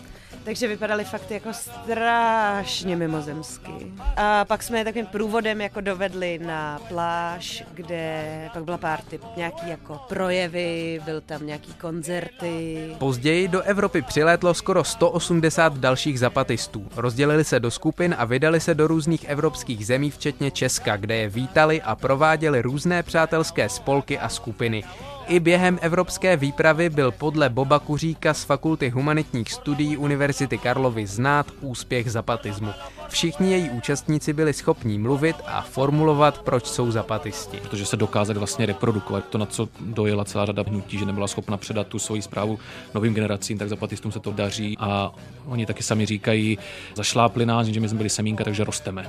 Takže 0.46 0.68
vypadaly 0.68 1.04
fakt 1.04 1.30
jako 1.30 1.52
strašně 1.52 2.96
mimozemsky. 2.96 3.92
A 4.16 4.44
pak 4.44 4.62
jsme 4.62 4.78
je 4.78 4.84
takovým 4.84 5.06
průvodem 5.06 5.60
jako 5.60 5.80
dovedli 5.80 6.38
na 6.38 6.80
pláž, 6.88 7.64
kde 7.74 8.50
pak 8.52 8.64
byla 8.64 8.78
párty, 8.78 9.20
nějaký 9.36 9.68
jako 9.68 10.00
projevy, 10.08 11.00
byl 11.04 11.20
tam 11.20 11.46
nějaký 11.46 11.74
koncerty. 11.74 12.78
Později 12.98 13.48
do 13.48 13.62
Evropy 13.62 14.02
přilétlo 14.02 14.54
skoro 14.54 14.84
180 14.84 15.78
dalších 15.78 16.18
zapatistů. 16.18 16.86
Rozdělili 16.96 17.44
se 17.44 17.60
do 17.60 17.70
skupin 17.70 18.14
a 18.18 18.24
vydali 18.24 18.60
se 18.60 18.74
do 18.74 18.86
různých 18.86 19.24
evropských 19.24 19.86
zemí, 19.86 20.10
včetně 20.10 20.50
Česka, 20.50 20.96
kde 20.96 21.16
je 21.16 21.28
vítali 21.28 21.82
a 21.82 21.96
prováděli 21.96 22.62
různé 22.62 23.02
přátelské 23.02 23.68
spolky 23.68 24.18
a 24.18 24.28
skupiny. 24.28 24.84
I 25.28 25.40
během 25.40 25.78
evropské 25.82 26.36
výpravy 26.36 26.90
byl 26.90 27.12
podle 27.12 27.48
Boba 27.48 27.78
Kuříka 27.78 28.34
z 28.34 28.44
Fakulty 28.44 28.88
humanitních 28.88 29.52
studií 29.52 29.96
Univerzity 29.96 30.58
Karlovy 30.58 31.06
znát 31.06 31.46
úspěch 31.60 32.10
zapatismu. 32.10 32.72
Všichni 33.08 33.52
její 33.52 33.70
účastníci 33.70 34.32
byli 34.32 34.52
schopní 34.52 34.98
mluvit 34.98 35.36
a 35.46 35.62
formulovat, 35.62 36.38
proč 36.38 36.66
jsou 36.66 36.90
zapatisti. 36.90 37.56
Protože 37.56 37.86
se 37.86 37.96
dokázali 37.96 38.38
vlastně 38.38 38.66
reprodukovat 38.66 39.28
to, 39.28 39.38
na 39.38 39.46
co 39.46 39.68
dojela 39.80 40.24
celá 40.24 40.46
řada 40.46 40.64
hnutí, 40.68 40.98
že 40.98 41.06
nebyla 41.06 41.28
schopna 41.28 41.56
předat 41.56 41.86
tu 41.86 41.98
svoji 41.98 42.22
zprávu 42.22 42.58
novým 42.94 43.14
generacím, 43.14 43.58
tak 43.58 43.68
zapatistům 43.68 44.12
se 44.12 44.20
to 44.20 44.32
daří 44.32 44.76
a 44.80 45.12
oni 45.46 45.66
taky 45.66 45.82
sami 45.82 46.06
říkají, 46.06 46.58
zašlápli 46.94 47.46
nás, 47.46 47.66
že 47.66 47.80
my 47.80 47.88
jsme 47.88 47.96
byli 47.96 48.10
semínka, 48.10 48.44
takže 48.44 48.64
rosteme. 48.64 49.06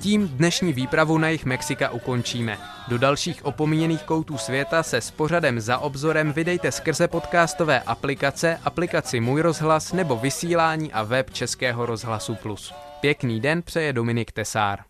Tím 0.00 0.28
dnešní 0.28 0.72
výpravu 0.72 1.18
na 1.18 1.28
jich 1.28 1.44
Mexika 1.44 1.90
ukončíme. 1.90 2.58
Do 2.88 2.98
dalších 2.98 3.44
opomíjených 3.44 4.02
koutů 4.02 4.38
světa 4.38 4.82
se 4.82 5.00
s 5.00 5.10
pořadem 5.10 5.60
za 5.60 5.78
obzorem 5.78 6.32
vydejte 6.32 6.72
skrze 6.72 7.08
podcastové 7.08 7.80
aplikace, 7.80 8.58
aplikaci 8.64 9.20
Můj 9.20 9.42
rozhlas 9.42 9.92
nebo 9.92 10.16
vysílání 10.16 10.92
a 10.92 11.02
web 11.02 11.30
Českého 11.30 11.86
rozhlasu 11.86 12.34
Plus. 12.34 12.74
Pěkný 13.00 13.40
den 13.40 13.62
přeje 13.62 13.92
Dominik 13.92 14.32
Tesár. 14.32 14.80